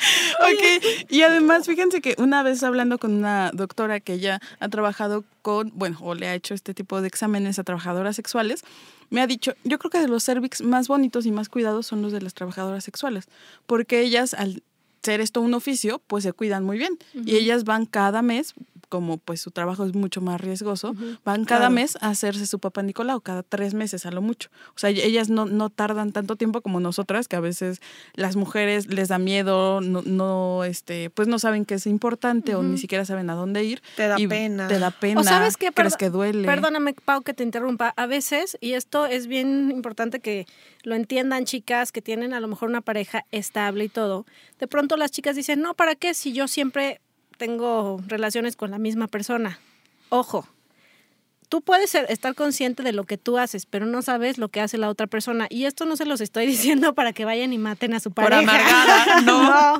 [0.40, 5.24] Ok, y además fíjense que una vez hablando con una doctora que ella ha trabajado
[5.42, 8.62] con, bueno, o le ha hecho este tipo de exámenes a trabajadoras sexuales,
[9.10, 12.02] me ha dicho, yo creo que de los cervix más bonitos y más cuidados son
[12.02, 13.26] los de las trabajadoras sexuales,
[13.66, 14.62] porque ellas al
[15.02, 18.54] ser esto un oficio, pues se cuidan muy bien y ellas van cada mes
[18.90, 21.74] como pues su trabajo es mucho más riesgoso, van cada claro.
[21.74, 24.50] mes a hacerse su papá Nicolau, cada tres meses a lo mucho.
[24.74, 27.80] O sea, ellas no, no tardan tanto tiempo como nosotras, que a veces
[28.14, 32.62] las mujeres les da miedo, no, no este, pues no saben que es importante o
[32.62, 33.80] ni siquiera saben a dónde ir.
[33.96, 34.68] Te da y pena.
[34.68, 35.20] Te da pena.
[35.20, 36.46] O sabes qué, crees que duele.
[36.46, 37.94] Perdóname, Pau, que te interrumpa.
[37.96, 40.46] A veces, y esto es bien importante que
[40.82, 44.26] lo entiendan chicas que tienen a lo mejor una pareja estable y todo,
[44.58, 47.00] de pronto las chicas dicen, no, ¿para qué si yo siempre
[47.40, 49.58] tengo relaciones con la misma persona?
[50.10, 50.46] Ojo.
[51.48, 54.60] Tú puedes ser- estar consciente de lo que tú haces, pero no sabes lo que
[54.60, 55.46] hace la otra persona.
[55.50, 58.24] Y esto no se los estoy diciendo para que vayan y maten a su Por
[58.28, 58.42] pareja.
[58.42, 59.78] amargada, no.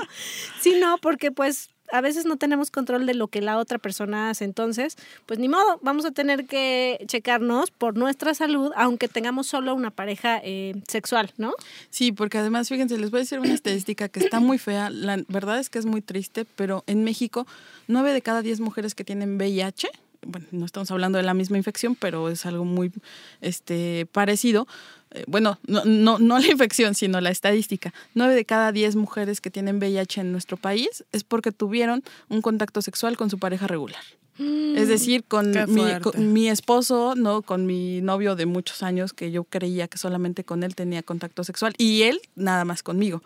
[0.60, 4.44] Sino porque, pues, a veces no tenemos control de lo que la otra persona hace.
[4.44, 9.74] Entonces, pues ni modo, vamos a tener que checarnos por nuestra salud, aunque tengamos solo
[9.74, 11.54] una pareja eh, sexual, ¿no?
[11.90, 14.90] Sí, porque además, fíjense, les voy a decir una estadística que está muy fea.
[14.90, 17.46] La verdad es que es muy triste, pero en México,
[17.86, 19.90] nueve de cada diez mujeres que tienen VIH,
[20.26, 22.92] bueno, no estamos hablando de la misma infección, pero es algo muy
[23.40, 24.66] este, parecido.
[25.12, 27.92] Eh, bueno, no, no, no la infección, sino la estadística.
[28.14, 32.42] Nueve de cada diez mujeres que tienen VIH en nuestro país es porque tuvieron un
[32.42, 34.02] contacto sexual con su pareja regular.
[34.38, 39.30] Es decir, con mi, con mi esposo, no, con mi novio de muchos años, que
[39.30, 43.22] yo creía que solamente con él tenía contacto sexual, y él nada más conmigo.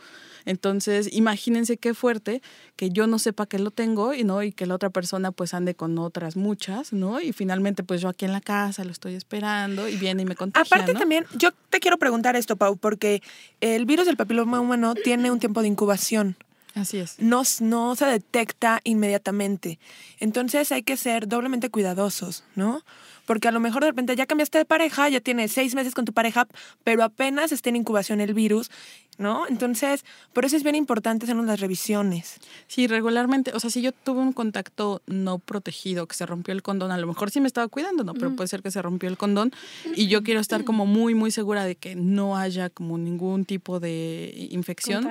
[0.46, 2.42] Entonces, imagínense qué fuerte
[2.76, 5.54] que yo no sepa que lo tengo y no y que la otra persona pues
[5.54, 7.20] ande con otras muchas, ¿no?
[7.20, 10.36] Y finalmente pues yo aquí en la casa lo estoy esperando y viene y me
[10.36, 10.98] contagia, Aparte ¿no?
[10.98, 13.22] también, yo te quiero preguntar esto, Pau, porque
[13.60, 16.36] el virus del papiloma humano tiene un tiempo de incubación.
[16.74, 17.20] Así es.
[17.20, 19.78] No, no se detecta inmediatamente.
[20.18, 22.82] Entonces hay que ser doblemente cuidadosos, ¿no?
[23.26, 26.04] Porque a lo mejor de repente ya cambiaste de pareja, ya tienes seis meses con
[26.04, 26.46] tu pareja,
[26.82, 28.70] pero apenas está en incubación el virus,
[29.18, 29.46] ¿no?
[29.48, 32.38] Entonces, por eso es bien importante hacer unas revisiones.
[32.66, 36.62] Sí, regularmente, o sea, si yo tuve un contacto no protegido, que se rompió el
[36.62, 38.14] condón, a lo mejor sí me estaba cuidando, ¿no?
[38.14, 39.52] Pero puede ser que se rompió el condón
[39.94, 43.80] y yo quiero estar como muy, muy segura de que no haya como ningún tipo
[43.80, 45.08] de infección.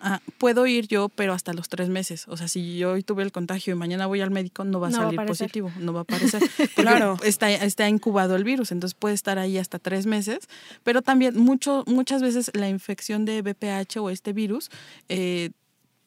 [0.00, 2.26] Ah, puedo ir yo, pero hasta los tres meses.
[2.28, 4.88] O sea, si yo hoy tuve el contagio y mañana voy al médico, no va
[4.88, 6.40] a No va a salir positivo, no va a aparecer.
[6.80, 7.16] Claro.
[7.24, 10.48] Está, está incubado el virus, entonces puede estar ahí hasta tres meses.
[10.84, 14.70] Pero también mucho, muchas veces la infección de BPH o este virus
[15.08, 15.50] eh,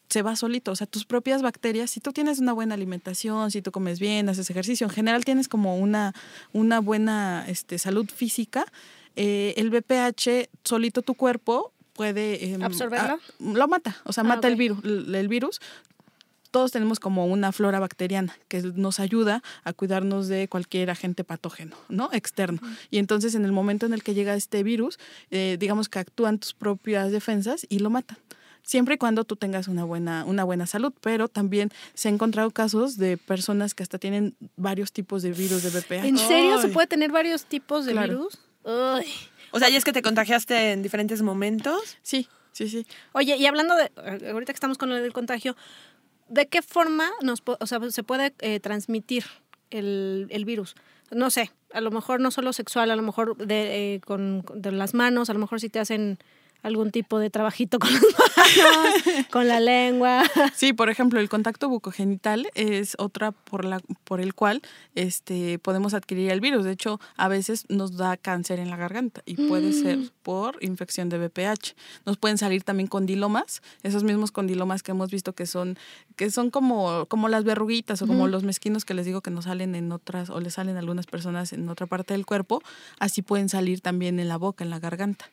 [0.09, 3.63] se va solito, o sea, tus propias bacterias, si tú tienes una buena alimentación, si
[3.63, 6.13] tú comes bien, haces ejercicio, en general tienes como una,
[6.51, 8.65] una buena este, salud física,
[9.15, 12.53] eh, el BPH solito tu cuerpo puede...
[12.53, 13.15] em, ¿Absorberlo?
[13.15, 15.59] ah, lo mata, o sea, Ah, mata el virus, el, el virus.
[16.53, 21.75] Todos tenemos como una flora bacteriana que nos ayuda a cuidarnos de cualquier agente patógeno,
[21.89, 22.09] ¿no?
[22.13, 22.59] Externo.
[22.91, 24.99] Y entonces en el momento en el que llega este virus,
[25.31, 28.19] eh, digamos que actúan tus propias defensas y lo matan
[28.61, 32.51] siempre y cuando tú tengas una buena, una buena salud, pero también se han encontrado
[32.51, 36.05] casos de personas que hasta tienen varios tipos de virus de BPH.
[36.05, 38.09] ¿En serio se puede tener varios tipos de Claro.
[38.13, 38.37] virus?
[39.51, 41.97] O sea, y es que te contagiaste en diferentes momentos.
[42.03, 42.87] Sí, sí, sí.
[43.11, 43.91] Oye, y hablando de,
[44.31, 45.55] ahorita que estamos con lo del contagio,
[46.33, 49.23] ¿de qué forma nos, o sea, se puede eh, transmitir
[49.69, 50.75] el, el virus?
[51.11, 54.71] No sé, a lo mejor no solo sexual, a lo mejor de, eh, con- de
[54.71, 56.17] las manos, a lo mejor si te hacen
[56.63, 60.23] algún tipo de trabajito con las manos, con la lengua.
[60.55, 64.61] Sí, por ejemplo, el contacto bucogenital es otra por la por el cual
[64.95, 66.65] este podemos adquirir el virus.
[66.65, 71.09] De hecho, a veces nos da cáncer en la garganta y puede ser por infección
[71.09, 71.75] de BPH.
[72.05, 75.77] Nos pueden salir también condilomas, esos mismos condilomas que hemos visto que son
[76.15, 79.45] que son como como las verruguitas o como los mezquinos que les digo que nos
[79.45, 82.61] salen en otras o les salen a algunas personas en otra parte del cuerpo,
[82.99, 85.29] así pueden salir también en la boca, en la garganta,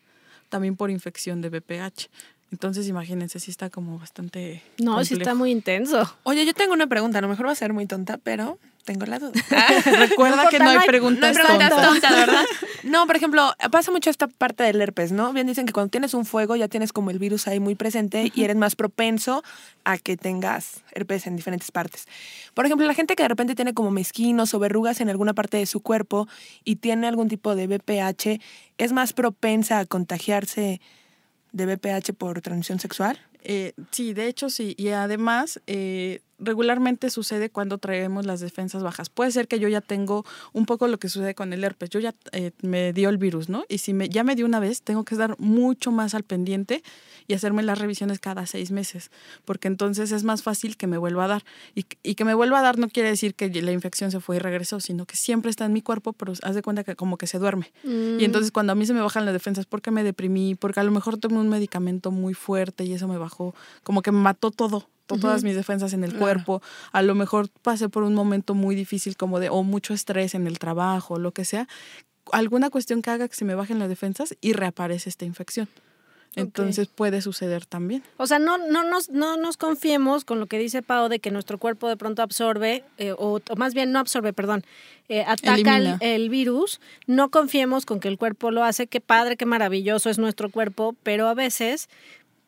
[0.51, 2.11] también por infección de BPH.
[2.53, 4.63] Entonces, imagínense, sí está como bastante.
[4.79, 5.37] No, sí está complejo.
[5.37, 6.17] muy intenso.
[6.25, 9.07] Oye, yo tengo una pregunta, a lo mejor va a ser muy tonta, pero tengo
[9.07, 9.33] la duda.
[9.99, 11.89] Recuerda que no hay no hay- preguntas no hay preguntas tontas.
[11.93, 12.45] tontas, ¿verdad?
[12.83, 15.35] No, por ejemplo, pasa mucho esta parte del herpes, ¿no?
[15.35, 18.33] Bien dicen que cuando tienes un fuego ya tienes como el virus ahí muy presente
[18.35, 19.45] y eres más propenso
[19.85, 22.07] a que tengas herpes en diferentes partes.
[22.55, 25.59] Por ejemplo, la gente que de repente tiene como mezquinos o verrugas en alguna parte
[25.59, 26.27] de su cuerpo
[26.65, 28.41] y tiene algún tipo de BPH,
[28.79, 30.81] ¿es más propensa a contagiarse
[31.53, 33.19] de BPH por transmisión sexual?
[33.43, 34.75] Eh, sí, de hecho sí.
[34.77, 39.11] Y además, eh, regularmente sucede cuando traemos las defensas bajas.
[39.11, 41.91] Puede ser que yo ya tengo un poco lo que sucede con el herpes.
[41.91, 43.65] Yo ya eh, me dio el virus, ¿no?
[43.69, 46.83] Y si me, ya me dio una vez, tengo que estar mucho más al pendiente
[47.27, 49.11] y hacerme las revisiones cada seis meses,
[49.45, 51.45] porque entonces es más fácil que me vuelva a dar.
[51.75, 54.37] Y, y que me vuelva a dar no quiere decir que la infección se fue
[54.37, 57.19] y regresó, sino que siempre está en mi cuerpo, pero haz de cuenta que como
[57.19, 57.73] que se duerme.
[57.85, 60.85] Y entonces cuando a mí se me bajan las defensas, porque me deprimí, porque a
[60.85, 63.30] lo mejor tomé un medicamento muy fuerte y eso me bajó,
[63.83, 66.63] como que me mató todo, to- todas mis defensas en el cuerpo.
[66.93, 70.47] A lo mejor pasé por un momento muy difícil como de, o mucho estrés en
[70.47, 71.67] el trabajo, lo que sea.
[72.33, 75.69] Alguna cuestión que haga que se me bajen las defensas y reaparece esta infección.
[76.37, 78.05] Entonces puede suceder también.
[78.17, 81.33] O sea, no, no, nos, no nos confiemos con lo que dice Pau de que
[81.33, 84.63] nuestro cuerpo de pronto absorbe, eh, o, o más bien no absorbe, perdón,
[85.09, 86.81] eh, ataca el, el virus.
[87.09, 88.87] No confiemos con que el cuerpo lo hace.
[88.87, 91.89] Qué padre, qué maravilloso es nuestro cuerpo, pero a veces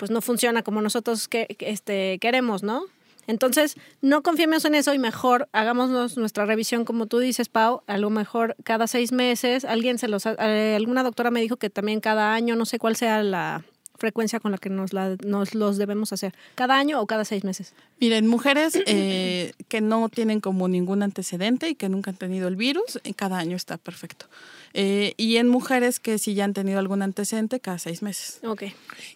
[0.02, 2.86] pues no funciona como nosotros que, este, queremos, ¿no?
[3.28, 7.98] Entonces, no confiemos en eso y mejor hagámonos nuestra revisión, como tú dices, Pau, a
[7.98, 9.64] lo mejor cada seis meses.
[9.64, 12.96] Alguien se los, eh, alguna doctora me dijo que también cada año, no sé cuál
[12.96, 13.62] sea la
[14.02, 16.34] frecuencia con la que nos, la- nos los debemos hacer?
[16.56, 17.72] ¿Cada año o cada seis meses?
[18.00, 22.56] Miren, mujeres eh, que no tienen como ningún antecedente y que nunca han tenido el
[22.56, 24.26] virus, eh, cada año está perfecto.
[24.74, 28.40] Eh, y en mujeres que sí ya han tenido algún antecedente, cada seis meses.
[28.42, 28.62] Ok.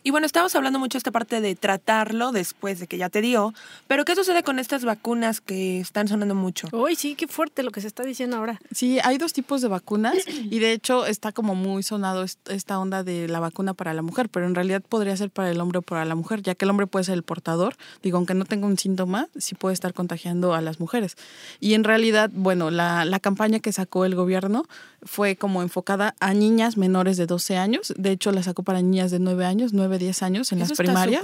[0.05, 3.23] Y bueno, estamos hablando mucho de esta parte de tratarlo después de que ya te
[3.23, 3.55] dio,
[3.89, 6.69] pero ¿qué sucede con estas vacunas que están sonando mucho?
[6.73, 8.61] Uy, sí, qué fuerte lo que se está diciendo ahora.
[8.71, 12.79] Sí, hay dos tipos de vacunas y de hecho está como muy sonado est- esta
[12.79, 15.79] onda de la vacuna para la mujer, pero en realidad podría ser para el hombre
[15.79, 17.77] o para la mujer, ya que el hombre puede ser el portador.
[18.03, 21.17] Digo, aunque no tenga un síntoma, sí puede estar contagiando a las mujeres.
[21.61, 24.65] Y en realidad, bueno, la, la campaña que sacó el gobierno
[25.03, 27.95] fue como enfocada a niñas menores de 12 años.
[27.97, 30.79] De hecho, la sacó para niñas de 9 años, 9, 10 años en Eso las
[30.79, 31.23] primarias.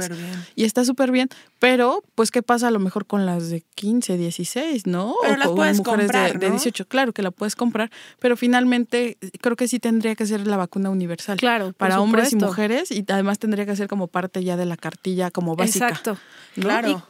[0.55, 1.28] Y está súper bien,
[1.59, 5.14] pero pues ¿qué pasa a lo mejor con las de 15, 16, no?
[5.22, 6.53] Pero o las con puedes mujeres de- comprar, de, ¿no?
[6.55, 7.90] 18, claro que la puedes comprar,
[8.20, 11.38] pero finalmente creo que sí tendría que ser la vacuna universal.
[11.38, 14.76] Claro, Para hombres y mujeres y además tendría que ser como parte ya de la
[14.76, 15.89] cartilla como básica.
[15.89, 16.18] Exacto.
[16.57, 16.62] ¿no?
[16.62, 17.07] Claro.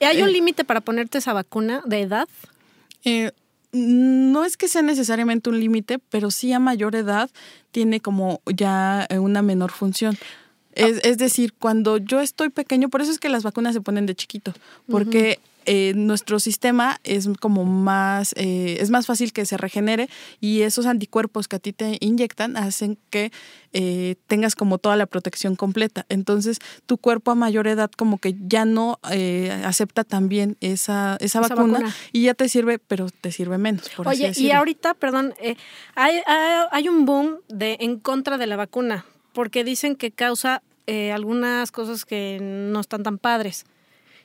[0.00, 0.32] ¿Y hay un Eh.
[0.32, 2.28] límite para ponerte esa vacuna de edad?
[3.04, 3.32] Eh,
[3.72, 7.30] no es que sea necesariamente un límite, pero sí a mayor edad
[7.70, 10.16] tiene como ya eh, una menor función.
[10.72, 14.06] Es, es decir, cuando yo estoy pequeño, por eso es que las vacunas se ponen
[14.06, 14.54] de chiquito,
[14.88, 15.40] porque
[15.70, 20.08] eh, nuestro sistema es como más, eh, es más fácil que se regenere
[20.40, 23.30] y esos anticuerpos que a ti te inyectan hacen que
[23.74, 26.06] eh, tengas como toda la protección completa.
[26.08, 31.40] Entonces, tu cuerpo a mayor edad como que ya no eh, acepta también esa, esa,
[31.40, 31.94] Esa vacuna, vacuna.
[32.12, 33.90] y ya te sirve, pero te sirve menos.
[33.90, 34.54] Por así Oye, y decirlo.
[34.56, 35.56] ahorita, perdón, eh,
[35.94, 39.04] hay, hay, hay un boom de en contra de la vacuna,
[39.34, 43.66] porque dicen que causa eh, algunas cosas que no están tan padres.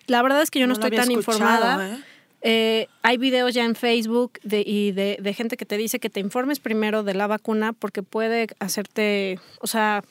[0.08, 1.96] La verdad es que yo no, estoy tan informada.
[1.96, 2.04] ¿eh?
[2.42, 6.10] Eh, hay videos ya en Facebook de, y de, de gente que te dice que
[6.10, 10.04] te informes primero de la vacuna porque puede hacerte, o sea,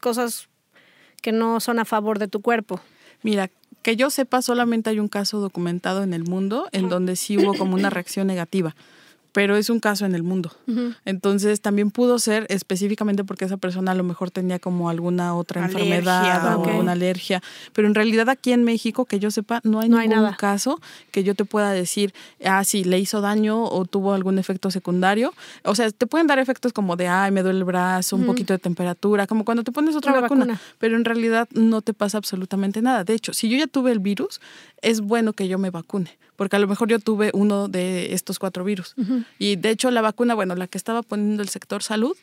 [0.00, 0.48] cosas
[1.22, 2.80] que no son a favor de tu cuerpo.
[3.22, 3.50] Mira,
[3.82, 7.54] que yo sepa, solamente hay un caso documentado en el mundo en donde sí hubo
[7.54, 8.74] como una reacción negativa,
[9.32, 10.50] pero es un caso en el mundo.
[11.04, 15.64] Entonces también pudo ser específicamente porque esa persona a lo mejor tenía como alguna otra
[15.64, 19.60] Alergia enfermedad o o- una alergia, pero en realidad aquí en México, que yo sepa,
[19.64, 20.36] no hay No hay ningún nada.
[20.36, 22.12] caso que yo te pueda decir,
[22.44, 25.32] ah, sí, le hizo daño o tuvo algún efecto secundario.
[25.64, 28.52] O sea, te pueden dar efectos como de, ay, me duele el brazo, un poquito
[28.52, 30.60] de temperatura, como cuando te pones otra Una vacuna vacuna.
[30.78, 33.04] pero en realidad no te pasa absolutamente nada.
[33.04, 34.40] De hecho, si yo ya tuve el virus,
[34.82, 38.38] es bueno que yo me vacune, porque a lo mejor yo tuve uno de estos
[38.38, 38.94] cuatro virus.
[39.38, 42.16] Y de hecho, la vacuna, bueno, la que estaba poniendo el sector salud,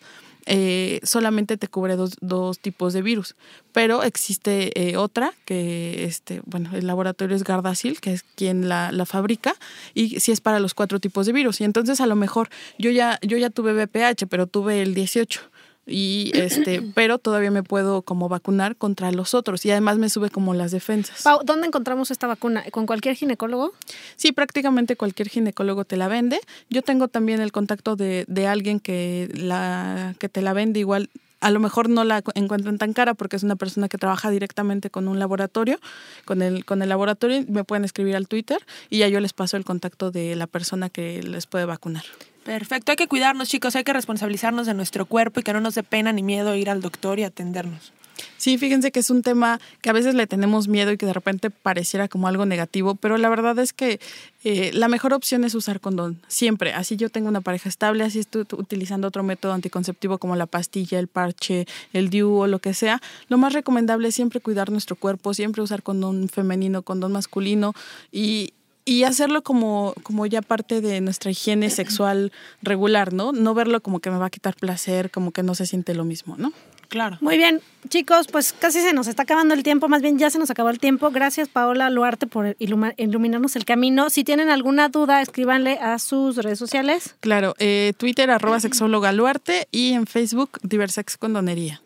[0.47, 3.35] eh, solamente te cubre dos, dos tipos de virus,
[3.71, 8.91] pero existe eh, otra que, este, bueno, el laboratorio es Gardasil, que es quien la,
[8.91, 9.55] la fabrica,
[9.95, 11.61] y sí es para los cuatro tipos de virus.
[11.61, 15.41] Y entonces a lo mejor yo ya, yo ya tuve VPH, pero tuve el 18
[15.86, 20.29] y este pero todavía me puedo como vacunar contra los otros y además me sube
[20.29, 21.23] como las defensas.
[21.23, 22.63] Pau, ¿dónde encontramos esta vacuna?
[22.71, 23.73] ¿Con cualquier ginecólogo?
[24.15, 26.39] Sí, prácticamente cualquier ginecólogo te la vende.
[26.69, 31.09] Yo tengo también el contacto de, de alguien que la que te la vende igual
[31.45, 34.89] a lo mejor no la encuentran tan cara porque es una persona que trabaja directamente
[34.89, 35.79] con un laboratorio,
[36.25, 39.55] con el, con el laboratorio, me pueden escribir al Twitter y ya yo les paso
[39.55, 42.03] el contacto de la persona que les puede vacunar.
[42.45, 45.73] Perfecto, hay que cuidarnos chicos, hay que responsabilizarnos de nuestro cuerpo y que no nos
[45.73, 47.91] dé pena ni miedo ir al doctor y atendernos.
[48.37, 51.11] Sí, fíjense que es un tema que a veces le tenemos miedo y que de
[51.13, 53.99] repente pareciera como algo negativo, pero la verdad es que
[54.43, 56.71] eh, la mejor opción es usar condón, siempre.
[56.71, 60.45] Así yo tengo una pareja estable, así estoy ut- utilizando otro método anticonceptivo como la
[60.45, 63.01] pastilla, el parche, el DIU o lo que sea.
[63.27, 67.73] Lo más recomendable es siempre cuidar nuestro cuerpo, siempre usar condón femenino, condón masculino
[68.11, 68.53] y,
[68.86, 72.31] y hacerlo como, como ya parte de nuestra higiene sexual
[72.61, 73.31] regular, ¿no?
[73.31, 76.05] No verlo como que me va a quitar placer, como que no se siente lo
[76.05, 76.53] mismo, ¿no?
[76.88, 77.17] Claro.
[77.19, 80.38] Muy bien, chicos, pues casi se nos está acabando el tiempo, más bien ya se
[80.38, 81.09] nos acabó el tiempo.
[81.09, 84.11] Gracias, Paola Luarte, por iluminarnos el camino.
[84.11, 87.15] Si tienen alguna duda, escríbanle a sus redes sociales.
[87.21, 91.81] Claro, eh, Twitter arroba sexóloga Luarte y en Facebook Diversex Condonería.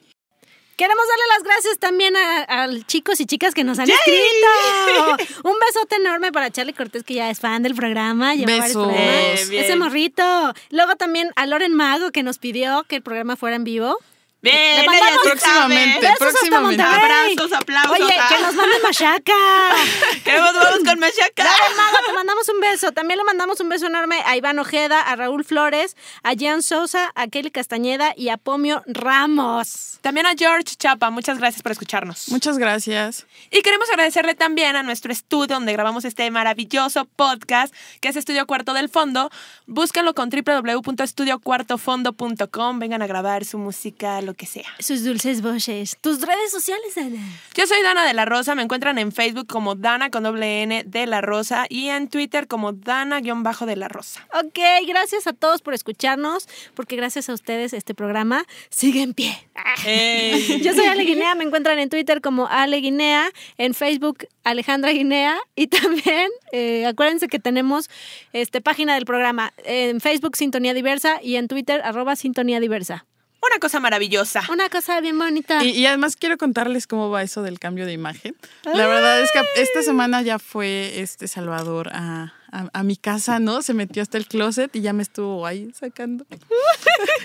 [0.79, 5.27] Queremos darle las gracias también a, a chicos y chicas que nos han escrito.
[5.43, 8.33] Un besote enorme para Charlie Cortés, que ya es fan del programa.
[8.33, 8.89] Besos.
[8.93, 9.33] Eh.
[9.51, 10.23] Ese morrito.
[10.69, 13.97] Luego también a Loren Mago, que nos pidió que el programa fuera en vivo.
[14.41, 16.17] Bien, Le ella mandamos- sí Próximamente, sabe.
[16.17, 16.81] Próximamente.
[16.83, 17.99] Abrazos, aplausos.
[17.99, 18.27] Oye, ah.
[18.29, 19.33] que nos manden machaca.
[20.23, 21.43] Queremos vamos con Machaca.
[21.43, 22.91] Loren Mago, te mandamos un beso.
[22.93, 27.11] También le mandamos un beso enorme a Iván Ojeda, a Raúl Flores, a Jan Sosa,
[27.15, 29.97] a Kelly Castañeda y a Pomio Ramos.
[30.01, 32.29] También a George Chapa, muchas gracias por escucharnos.
[32.29, 33.25] Muchas gracias.
[33.51, 38.47] Y queremos agradecerle también a nuestro estudio donde grabamos este maravilloso podcast, que es Estudio
[38.47, 39.29] Cuarto del Fondo.
[39.67, 42.79] Búsquenlo con www.estudiocuartofondo.com.
[42.79, 44.67] Vengan a grabar su música, lo que sea.
[44.77, 45.97] Sus dulces voces.
[46.01, 47.19] Tus redes sociales, Ana.
[47.55, 50.83] Yo soy Dana de la Rosa, me encuentran en Facebook como Dana con doble N
[50.85, 54.27] de la Rosa y en Twitter como Dana-bajo de la Rosa.
[54.33, 59.35] Ok, gracias a todos por escucharnos, porque gracias a ustedes este programa sigue en pie.
[60.61, 65.37] Yo soy Ale Guinea, me encuentran en Twitter como Ale Guinea, en Facebook Alejandra Guinea
[65.55, 67.89] y también eh, acuérdense que tenemos
[68.31, 73.05] este página del programa en Facebook Sintonía Diversa y en Twitter arroba Sintonía Diversa.
[73.41, 74.43] Una cosa maravillosa.
[74.51, 75.63] Una cosa bien bonita.
[75.63, 78.35] Y, y además quiero contarles cómo va eso del cambio de imagen.
[78.63, 83.39] La verdad es que esta semana ya fue este Salvador a, a- a mi casa,
[83.39, 83.61] ¿no?
[83.61, 86.25] Se metió hasta el closet y ya me estuvo ahí sacando.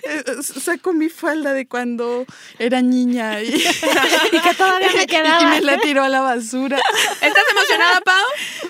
[0.06, 2.26] Eh, Saco mi falda de cuando
[2.58, 3.46] era niña y,
[4.32, 5.50] y que todavía me y quedaba.
[5.50, 6.78] me la tiró a la basura.
[7.20, 8.24] ¿Estás emocionada, Pau?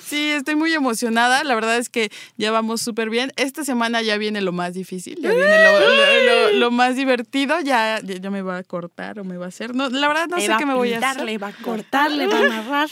[0.05, 1.43] Sí, estoy muy emocionada.
[1.45, 3.33] La verdad es que ya vamos súper bien.
[3.37, 7.61] Esta semana ya viene lo más difícil, ya viene lo, lo- lo- lo más divertido.
[7.61, 9.75] Ya, ya, ya me va a cortar o me va a hacer.
[9.75, 11.25] No, la verdad no Le sé qué me voy a hacer.
[11.25, 11.75] le va a cortar.
[12.11, 12.89] Cortarle, va a amarrar.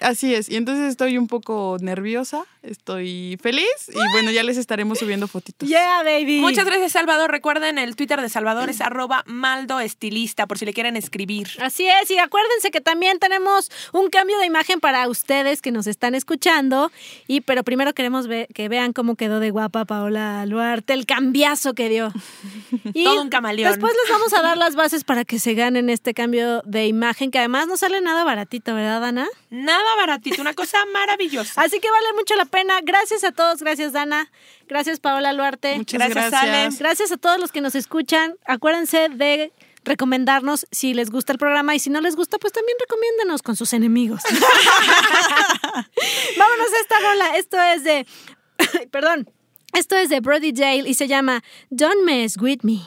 [0.00, 0.48] Así es.
[0.48, 5.68] Y entonces estoy un poco nerviosa, estoy feliz y bueno, ya les estaremos subiendo fotitos.
[5.68, 6.40] Yeah, baby.
[6.40, 7.30] Muchas gracias, Salvador.
[7.30, 11.48] Recuerden, el Twitter de Salvador es arroba maldoestilista, por si le quieren escribir.
[11.60, 15.86] Así es, y acuérdense que también tenemos un cambio de imagen para ustedes que nos
[15.86, 16.90] están escuchando.
[17.26, 21.74] Y pero primero queremos ver, que vean cómo quedó de guapa Paola Luarte, el cambiazo
[21.74, 22.12] que dio.
[22.92, 23.70] Y Todo un camaleón.
[23.70, 27.30] Después les vamos a dar las bases para que se ganen este cambio de imagen,
[27.30, 29.28] que además no sale nada baratito, ¿verdad, Dana?
[29.50, 31.60] Nada baratito, una cosa maravillosa.
[31.60, 32.80] Así que vale mucho la pena.
[32.82, 34.30] Gracias a todos, gracias Dana,
[34.68, 35.76] gracias Paola Luarte.
[35.76, 36.42] Muchas Gracias, gracias.
[36.42, 36.76] Ale.
[36.78, 38.36] Gracias a todos los que nos escuchan.
[38.44, 39.52] Acuérdense de
[39.84, 43.56] recomendarnos si les gusta el programa y si no les gusta, pues también recomiéndanos con
[43.56, 44.22] sus enemigos.
[46.38, 47.36] Vámonos a esta rola.
[47.36, 48.06] Esto es de.
[48.90, 49.30] Perdón.
[49.72, 52.80] Esto es de Brody Dale y se llama Don't Mess With Me.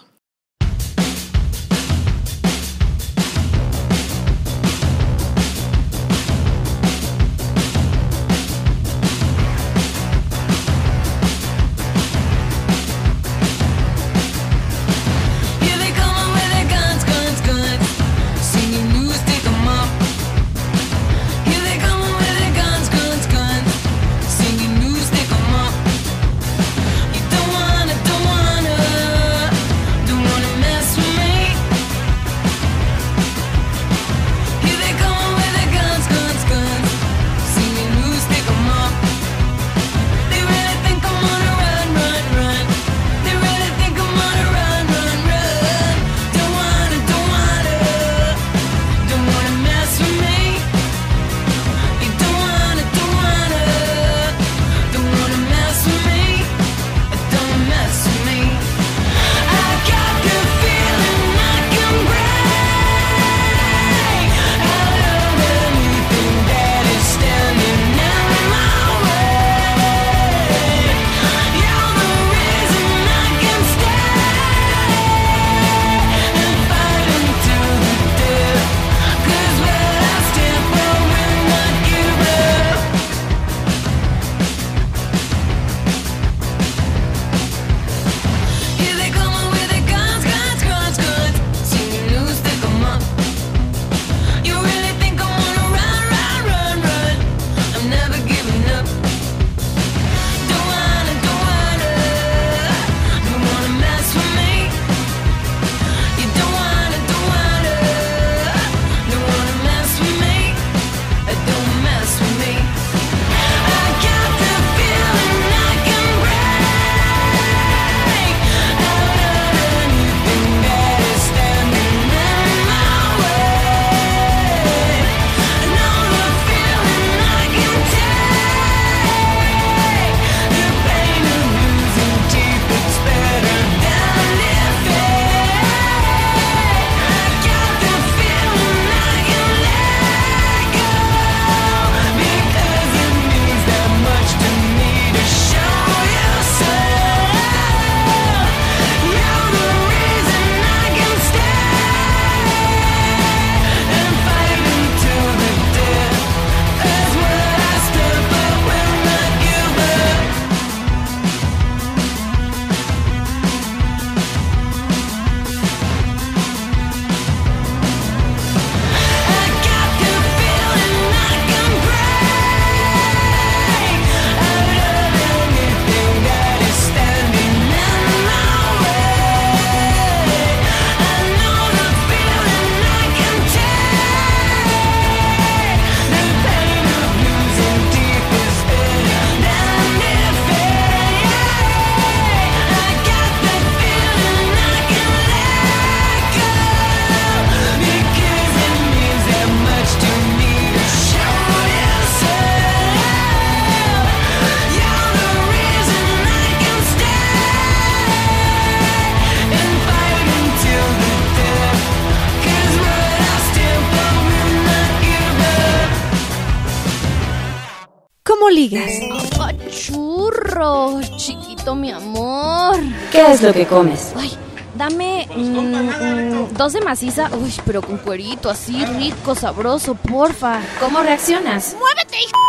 [223.48, 224.14] Lo que comes?
[224.16, 224.32] Ay,
[224.76, 230.60] dame mm, mm, dos de maciza, uy, pero con cuerito, así rico, sabroso, porfa.
[230.80, 231.76] ¿Cómo reaccionas?
[231.78, 232.40] ¡Muévete, hijo!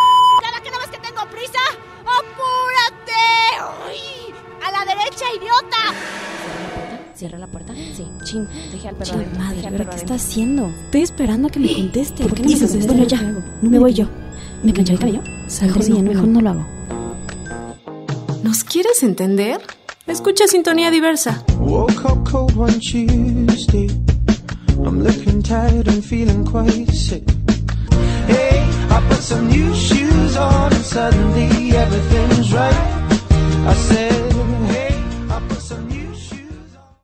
[0.41, 1.59] ¿Cada que no ves que tengo prisa?
[2.01, 3.11] ¡Apúrate!
[3.87, 4.33] ¡Ay!
[4.65, 5.77] ¡A la derecha, idiota!
[7.15, 7.73] ¿Cierra la puerta?
[7.73, 8.05] Sí.
[8.25, 10.67] Chin, dejé al perro Ching, adentro, madre, dejé al ¿pero perro qué está haciendo?
[10.85, 12.23] Estoy esperando a que me conteste.
[12.23, 12.85] ¿Por qué no me?
[12.87, 14.05] Bueno, ya, no me voy yo.
[14.63, 15.21] ¿Me plancho el cabello?
[15.61, 16.41] Mejor sí, no, mejor no.
[16.41, 16.65] no lo hago.
[18.43, 19.61] ¿Nos quieres entender?
[20.07, 21.43] Escucha Sintonía Diversa.
[21.59, 23.89] Woke up cold one Tuesday.
[24.85, 27.23] I'm looking tired and feeling quite sick.
[28.27, 33.17] Hey, I put some new shoes on and suddenly everything's right.
[33.67, 34.33] I said,